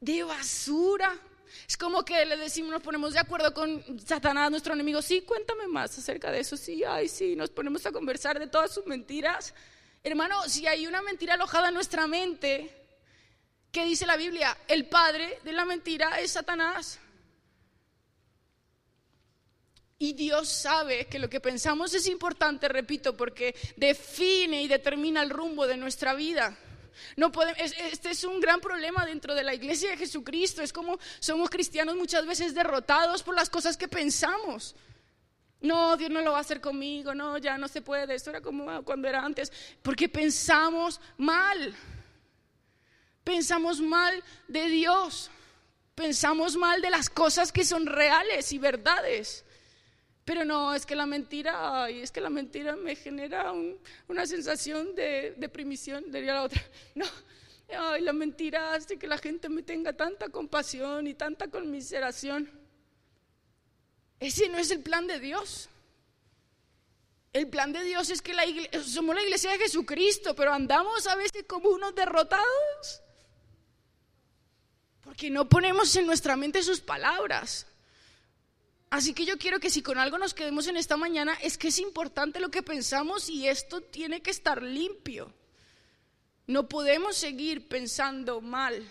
De 0.00 0.22
basura. 0.22 1.18
Es 1.66 1.78
como 1.78 2.04
que 2.04 2.26
le 2.26 2.36
decimos, 2.36 2.72
nos 2.72 2.82
ponemos 2.82 3.14
de 3.14 3.20
acuerdo 3.20 3.54
con 3.54 3.98
Satanás, 4.00 4.50
nuestro 4.50 4.74
enemigo. 4.74 5.00
Sí, 5.00 5.22
cuéntame 5.22 5.66
más 5.66 5.96
acerca 5.96 6.30
de 6.30 6.40
eso. 6.40 6.58
Sí, 6.58 6.84
ay, 6.84 7.08
sí, 7.08 7.34
nos 7.36 7.48
ponemos 7.48 7.86
a 7.86 7.92
conversar 7.92 8.38
de 8.38 8.48
todas 8.48 8.74
sus 8.74 8.84
mentiras. 8.84 9.54
Hermano, 10.04 10.46
si 10.46 10.66
hay 10.66 10.86
una 10.86 11.00
mentira 11.00 11.34
alojada 11.34 11.68
en 11.68 11.74
nuestra 11.74 12.06
mente, 12.06 12.70
¿qué 13.72 13.86
dice 13.86 14.04
la 14.04 14.16
Biblia? 14.16 14.54
El 14.68 14.88
padre 14.88 15.38
de 15.42 15.52
la 15.52 15.64
mentira 15.64 16.20
es 16.20 16.32
Satanás. 16.32 16.98
Y 20.02 20.14
Dios 20.14 20.48
sabe 20.48 21.08
que 21.08 21.18
lo 21.18 21.28
que 21.28 21.40
pensamos 21.40 21.92
es 21.92 22.06
importante, 22.06 22.70
repito, 22.70 23.14
porque 23.14 23.54
define 23.76 24.62
y 24.62 24.66
determina 24.66 25.22
el 25.22 25.28
rumbo 25.28 25.66
de 25.66 25.76
nuestra 25.76 26.14
vida. 26.14 26.56
No 27.16 27.30
podemos, 27.30 27.58
este 27.60 28.08
es 28.08 28.24
un 28.24 28.40
gran 28.40 28.62
problema 28.62 29.04
dentro 29.04 29.34
de 29.34 29.44
la 29.44 29.52
iglesia 29.52 29.90
de 29.90 29.98
Jesucristo. 29.98 30.62
Es 30.62 30.72
como 30.72 30.98
somos 31.18 31.50
cristianos 31.50 31.96
muchas 31.96 32.24
veces 32.24 32.54
derrotados 32.54 33.22
por 33.22 33.34
las 33.34 33.50
cosas 33.50 33.76
que 33.76 33.88
pensamos. 33.88 34.74
No, 35.60 35.98
Dios 35.98 36.08
no 36.08 36.22
lo 36.22 36.32
va 36.32 36.38
a 36.38 36.40
hacer 36.40 36.62
conmigo, 36.62 37.14
no, 37.14 37.36
ya 37.36 37.58
no 37.58 37.68
se 37.68 37.82
puede, 37.82 38.14
esto 38.14 38.30
era 38.30 38.40
como 38.40 38.82
cuando 38.84 39.06
era 39.06 39.22
antes, 39.22 39.52
porque 39.82 40.08
pensamos 40.08 40.98
mal, 41.18 41.74
pensamos 43.22 43.82
mal 43.82 44.24
de 44.48 44.66
Dios, 44.68 45.30
pensamos 45.94 46.56
mal 46.56 46.80
de 46.80 46.88
las 46.88 47.10
cosas 47.10 47.52
que 47.52 47.66
son 47.66 47.84
reales 47.84 48.50
y 48.54 48.58
verdades. 48.58 49.44
Pero 50.24 50.44
no, 50.44 50.74
es 50.74 50.86
que 50.86 50.94
la 50.94 51.06
mentira, 51.06 51.84
ay, 51.84 52.00
es 52.00 52.10
que 52.10 52.20
la 52.20 52.30
mentira 52.30 52.76
me 52.76 52.94
genera 52.94 53.52
una 54.08 54.26
sensación 54.26 54.94
de 54.94 55.34
deprimición, 55.36 56.10
diría 56.10 56.34
la 56.34 56.42
otra. 56.44 56.62
No, 56.94 57.06
ay, 57.76 58.02
la 58.02 58.12
mentira 58.12 58.74
hace 58.74 58.98
que 58.98 59.06
la 59.06 59.18
gente 59.18 59.48
me 59.48 59.62
tenga 59.62 59.92
tanta 59.92 60.28
compasión 60.28 61.06
y 61.06 61.14
tanta 61.14 61.48
conmiseración. 61.48 62.50
Ese 64.18 64.48
no 64.48 64.58
es 64.58 64.70
el 64.70 64.80
plan 64.80 65.06
de 65.06 65.18
Dios. 65.18 65.68
El 67.32 67.48
plan 67.48 67.72
de 67.72 67.84
Dios 67.84 68.10
es 68.10 68.22
que 68.22 68.34
la 68.34 68.42
somos 68.84 69.14
la 69.14 69.22
iglesia 69.22 69.52
de 69.52 69.58
Jesucristo, 69.58 70.34
pero 70.34 70.52
andamos 70.52 71.06
a 71.06 71.14
veces 71.14 71.44
como 71.46 71.70
unos 71.70 71.94
derrotados. 71.94 73.02
Porque 75.00 75.30
no 75.30 75.48
ponemos 75.48 75.94
en 75.96 76.06
nuestra 76.06 76.36
mente 76.36 76.62
sus 76.62 76.80
palabras. 76.80 77.66
Así 78.90 79.14
que 79.14 79.24
yo 79.24 79.38
quiero 79.38 79.60
que 79.60 79.70
si 79.70 79.82
con 79.82 79.98
algo 79.98 80.18
nos 80.18 80.34
quedemos 80.34 80.66
en 80.66 80.76
esta 80.76 80.96
mañana 80.96 81.38
es 81.42 81.56
que 81.56 81.68
es 81.68 81.78
importante 81.78 82.40
lo 82.40 82.50
que 82.50 82.62
pensamos 82.62 83.28
y 83.28 83.46
esto 83.46 83.80
tiene 83.80 84.20
que 84.20 84.32
estar 84.32 84.62
limpio. 84.62 85.32
No 86.48 86.68
podemos 86.68 87.16
seguir 87.16 87.68
pensando 87.68 88.40
mal. 88.40 88.84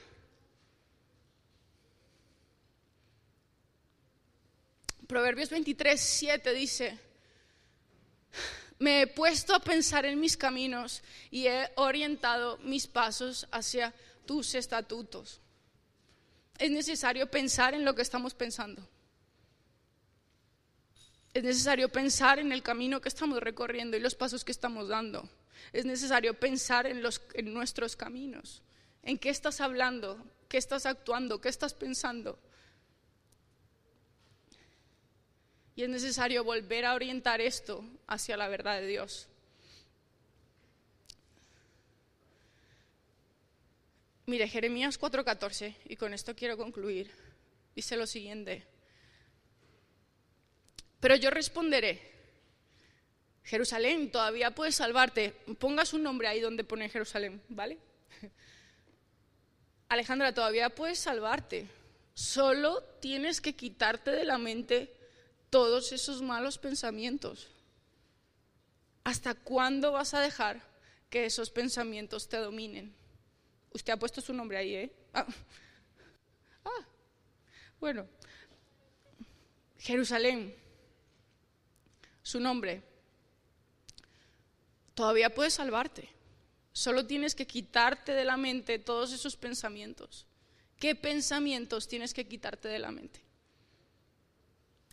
Proverbios 5.06 5.50
23, 5.50 6.00
7 6.00 6.54
dice, 6.54 6.97
me 8.78 9.02
he 9.02 9.08
puesto 9.08 9.54
a 9.54 9.60
pensar 9.60 10.06
en 10.06 10.18
mis 10.18 10.38
caminos 10.38 11.04
y 11.30 11.47
he 11.47 11.70
orientado 11.76 12.58
mis 12.60 12.88
pasos 12.88 13.47
hacia 13.52 13.93
tus 14.26 14.56
estatutos. 14.56 15.41
Es 16.58 16.72
necesario 16.72 17.30
pensar 17.30 17.74
en 17.74 17.84
lo 17.84 17.95
que 17.95 18.02
estamos 18.02 18.34
pensando. 18.34 18.88
Es 21.34 21.44
necesario 21.44 21.90
pensar 21.90 22.40
en 22.40 22.52
el 22.52 22.64
camino 22.64 23.02
que 23.02 23.10
estamos 23.10 23.40
recorriendo 23.40 23.96
y 23.96 24.00
los 24.00 24.16
pasos 24.16 24.44
que 24.44 24.52
estamos 24.52 24.88
dando. 24.88 25.30
Es 25.74 25.86
necesario 25.86 26.34
pensar 26.34 26.88
en, 26.88 27.04
los, 27.04 27.22
en 27.34 27.54
nuestros 27.54 27.96
caminos. 27.96 28.64
¿En 29.04 29.18
qué 29.18 29.30
estás 29.30 29.62
hablando? 29.62 30.18
¿Qué 30.48 30.58
estás 30.58 30.86
actuando? 30.86 31.40
¿Qué 31.40 31.50
estás 31.50 31.74
pensando? 31.74 32.40
Y 35.76 35.84
es 35.84 35.90
necesario 35.90 36.44
volver 36.44 36.86
a 36.86 36.96
orientar 36.96 37.40
esto 37.40 37.86
hacia 38.08 38.36
la 38.36 38.48
verdad 38.48 38.82
de 38.82 38.88
Dios. 38.88 39.28
Mire, 44.26 44.48
Jeremías 44.48 45.00
4:14, 45.00 45.76
y 45.86 45.96
con 45.96 46.14
esto 46.14 46.36
quiero 46.36 46.58
concluir, 46.58 47.10
dice 47.76 47.96
lo 47.96 48.06
siguiente. 48.06 48.64
Pero 51.00 51.16
yo 51.16 51.30
responderé, 51.30 52.10
Jerusalén, 53.43 54.12
todavía 54.12 54.54
puedes 54.54 54.76
salvarte. 54.76 55.32
Pongas 55.58 55.93
un 55.93 56.04
nombre 56.04 56.28
ahí 56.28 56.39
donde 56.39 56.64
pone 56.64 56.89
Jerusalén, 56.89 57.41
¿vale? 57.50 57.80
Alejandra, 59.89 60.34
todavía 60.34 60.70
puedes 60.70 61.00
salvarte. 61.00 61.68
Solo 62.14 62.84
tienes 63.00 63.41
que 63.41 63.56
quitarte 63.56 64.12
de 64.12 64.26
la 64.26 64.38
mente 64.38 64.93
todos 65.50 65.93
esos 65.93 66.22
malos 66.22 66.58
pensamientos. 66.58 67.47
¿Hasta 69.04 69.34
cuándo 69.34 69.93
vas 69.93 70.14
a 70.14 70.22
dejar 70.22 70.62
que 71.10 71.26
esos 71.26 71.50
pensamientos 71.50 72.28
te 72.30 72.38
dominen? 72.38 72.93
Usted 73.72 73.93
ha 73.93 73.97
puesto 73.97 74.22
su 74.22 74.34
nombre 74.34 74.58
ahí, 74.58 74.76
¿eh? 74.76 74.93
Ah, 75.14 75.26
ah. 76.66 76.86
bueno. 77.80 78.06
Jerusalén 79.80 80.54
su 82.30 82.40
nombre, 82.40 82.84
todavía 84.94 85.34
puedes 85.34 85.56
salvarte. 85.56 86.08
Solo 86.72 87.06
tienes 87.06 87.34
que 87.34 87.48
quitarte 87.48 88.14
de 88.14 88.24
la 88.24 88.38
mente 88.38 88.78
todos 88.78 89.12
esos 89.12 89.36
pensamientos. 89.36 90.28
¿Qué 90.78 90.94
pensamientos 90.94 91.88
tienes 91.88 92.14
que 92.14 92.28
quitarte 92.28 92.68
de 92.68 92.80
la 92.80 92.92
mente? 92.92 93.20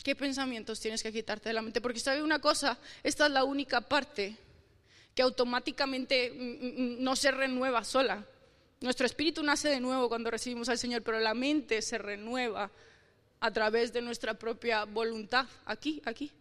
¿Qué 0.02 0.16
pensamientos 0.16 0.80
tienes 0.80 1.02
que 1.02 1.12
quitarte 1.12 1.50
de 1.50 1.52
la 1.52 1.62
mente? 1.62 1.80
Porque 1.80 2.00
sabe 2.00 2.22
una 2.22 2.40
cosa, 2.40 2.78
esta 3.02 3.26
es 3.26 3.32
la 3.32 3.44
única 3.44 3.82
parte 3.82 4.36
que 5.14 5.22
automáticamente 5.22 6.30
mm, 6.30 6.36
mm, 6.36 7.02
no 7.02 7.16
se 7.16 7.30
renueva 7.30 7.84
sola. 7.84 8.24
Nuestro 8.80 9.04
espíritu 9.04 9.42
nace 9.42 9.68
de 9.68 9.80
nuevo 9.80 10.08
cuando 10.08 10.30
recibimos 10.30 10.68
al 10.70 10.78
Señor, 10.78 11.02
pero 11.02 11.20
la 11.20 11.34
mente 11.34 11.82
se 11.82 11.98
renueva 11.98 12.70
a 13.40 13.50
través 13.50 13.92
de 13.92 14.00
nuestra 14.00 14.34
propia 14.34 14.84
voluntad, 14.84 15.46
aquí, 15.66 16.00
aquí. 16.06 16.32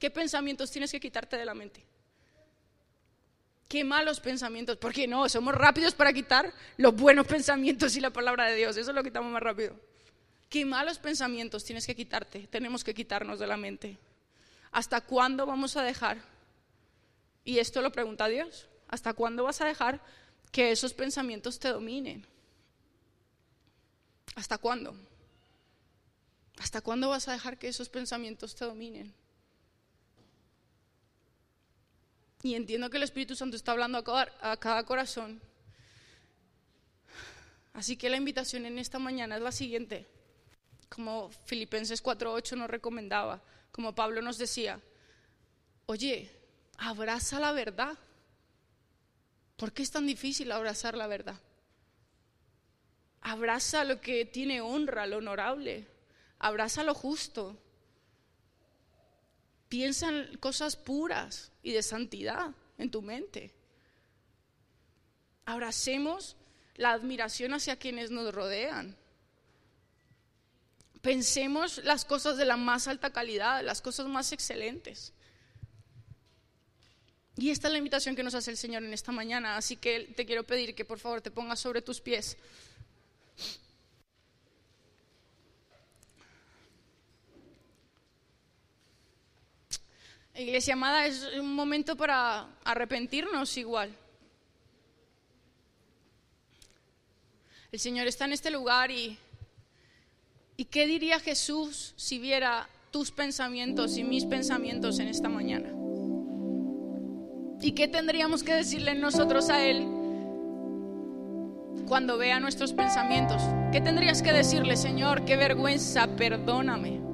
¿Qué 0.00 0.10
pensamientos 0.10 0.70
tienes 0.70 0.90
que 0.90 0.98
quitarte 0.98 1.36
de 1.36 1.44
la 1.44 1.52
mente? 1.52 1.84
¿Qué 3.68 3.84
malos 3.84 4.18
pensamientos? 4.18 4.78
Porque 4.78 5.06
no, 5.06 5.28
somos 5.28 5.54
rápidos 5.54 5.94
para 5.94 6.12
quitar 6.14 6.52
los 6.78 6.96
buenos 6.96 7.26
pensamientos 7.26 7.94
y 7.94 8.00
la 8.00 8.10
palabra 8.10 8.46
de 8.46 8.56
Dios. 8.56 8.78
Eso 8.78 8.94
lo 8.94 9.04
quitamos 9.04 9.30
más 9.30 9.42
rápido. 9.42 9.78
¿Qué 10.48 10.64
malos 10.64 10.98
pensamientos 10.98 11.64
tienes 11.64 11.86
que 11.86 11.94
quitarte? 11.94 12.46
Tenemos 12.46 12.82
que 12.82 12.94
quitarnos 12.94 13.38
de 13.38 13.46
la 13.46 13.58
mente. 13.58 13.98
¿Hasta 14.72 15.02
cuándo 15.02 15.44
vamos 15.44 15.76
a 15.76 15.82
dejar? 15.82 16.18
Y 17.44 17.58
esto 17.58 17.82
lo 17.82 17.92
pregunta 17.92 18.26
Dios. 18.26 18.68
¿Hasta 18.88 19.12
cuándo 19.12 19.44
vas 19.44 19.60
a 19.60 19.66
dejar 19.66 20.00
que 20.50 20.72
esos 20.72 20.94
pensamientos 20.94 21.58
te 21.58 21.68
dominen? 21.68 22.26
¿Hasta 24.34 24.56
cuándo? 24.56 24.96
¿Hasta 26.58 26.80
cuándo 26.80 27.10
vas 27.10 27.28
a 27.28 27.32
dejar 27.32 27.58
que 27.58 27.68
esos 27.68 27.90
pensamientos 27.90 28.54
te 28.54 28.64
dominen? 28.64 29.19
Y 32.42 32.54
entiendo 32.54 32.88
que 32.88 32.96
el 32.96 33.02
Espíritu 33.02 33.36
Santo 33.36 33.56
está 33.56 33.72
hablando 33.72 33.98
a 33.98 34.56
cada, 34.56 34.84
corazón. 34.84 35.40
Así 37.74 37.96
que 37.96 38.08
la 38.08 38.16
invitación 38.16 38.64
en 38.66 38.78
esta 38.78 38.98
mañana 38.98 39.36
es 39.36 39.42
la 39.42 39.52
siguiente. 39.52 40.06
Como 40.88 41.30
Filipenses 41.46 42.02
4.8 42.02 42.56
nos 42.56 42.70
recomendaba, 42.70 43.42
como 43.70 43.94
Pablo 43.94 44.22
nos 44.22 44.38
decía, 44.38 44.80
oye, 45.86 46.30
abraza 46.78 47.38
la 47.38 47.52
verdad. 47.52 47.96
¿Por 49.56 49.72
qué 49.72 49.82
es 49.82 49.90
tan 49.90 50.06
difícil 50.06 50.50
abrazar 50.50 50.96
la 50.96 51.06
verdad? 51.06 51.38
Abraza 53.20 53.84
lo 53.84 54.00
que 54.00 54.24
tiene 54.24 54.62
honra, 54.62 55.06
lo 55.06 55.18
honorable. 55.18 55.86
Abraza 56.38 56.82
lo 56.84 56.94
justo. 56.94 57.56
Piensa 59.70 60.08
en 60.08 60.36
cosas 60.38 60.74
puras 60.74 61.52
y 61.62 61.70
de 61.70 61.84
santidad 61.84 62.50
en 62.76 62.90
tu 62.90 63.02
mente. 63.02 63.54
Abracemos 65.46 66.36
la 66.74 66.90
admiración 66.90 67.54
hacia 67.54 67.76
quienes 67.76 68.10
nos 68.10 68.34
rodean. 68.34 68.96
Pensemos 71.02 71.78
las 71.84 72.04
cosas 72.04 72.36
de 72.36 72.46
la 72.46 72.56
más 72.56 72.88
alta 72.88 73.12
calidad, 73.12 73.62
las 73.62 73.80
cosas 73.80 74.06
más 74.08 74.32
excelentes. 74.32 75.12
Y 77.36 77.50
esta 77.50 77.68
es 77.68 77.72
la 77.72 77.78
invitación 77.78 78.16
que 78.16 78.24
nos 78.24 78.34
hace 78.34 78.50
el 78.50 78.56
Señor 78.56 78.82
en 78.82 78.92
esta 78.92 79.12
mañana. 79.12 79.56
Así 79.56 79.76
que 79.76 80.12
te 80.16 80.26
quiero 80.26 80.42
pedir 80.42 80.74
que 80.74 80.84
por 80.84 80.98
favor 80.98 81.20
te 81.20 81.30
pongas 81.30 81.60
sobre 81.60 81.80
tus 81.80 82.00
pies. 82.00 82.36
Iglesia 90.34 90.74
amada, 90.74 91.06
es 91.06 91.26
un 91.38 91.54
momento 91.54 91.96
para 91.96 92.46
arrepentirnos 92.64 93.56
igual. 93.56 93.94
El 97.72 97.78
Señor 97.78 98.06
está 98.06 98.24
en 98.24 98.32
este 98.32 98.50
lugar 98.50 98.90
y, 98.90 99.18
¿y 100.56 100.64
qué 100.64 100.86
diría 100.86 101.20
Jesús 101.20 101.94
si 101.96 102.18
viera 102.18 102.68
tus 102.90 103.10
pensamientos 103.10 103.96
y 103.96 104.04
mis 104.04 104.24
pensamientos 104.24 104.98
en 104.98 105.08
esta 105.08 105.28
mañana? 105.28 105.68
¿Y 107.60 107.72
qué 107.72 107.88
tendríamos 107.88 108.42
que 108.42 108.54
decirle 108.54 108.94
nosotros 108.94 109.50
a 109.50 109.64
Él 109.64 109.86
cuando 111.86 112.18
vea 112.18 112.40
nuestros 112.40 112.72
pensamientos? 112.72 113.42
¿Qué 113.72 113.80
tendrías 113.80 114.22
que 114.22 114.32
decirle, 114.32 114.76
Señor? 114.76 115.24
Qué 115.24 115.36
vergüenza, 115.36 116.06
perdóname 116.16 117.09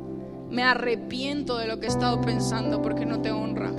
me 0.51 0.63
arrepiento 0.63 1.59
de 1.59 1.67
lo 1.67 1.81
que 1.81 1.87
he 1.87 1.89
estado 1.89 2.21
pensando 2.21 2.83
porque 2.83 3.07
no 3.07 3.21
te 3.21 3.33
honra. 3.33 3.73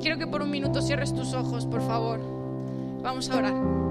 Quiero 0.00 0.18
que 0.18 0.26
por 0.26 0.42
un 0.42 0.50
minuto 0.50 0.82
cierres 0.82 1.14
tus 1.14 1.32
ojos, 1.34 1.66
por 1.66 1.82
favor. 1.82 2.20
Vamos 3.02 3.30
a 3.30 3.36
orar. 3.36 3.85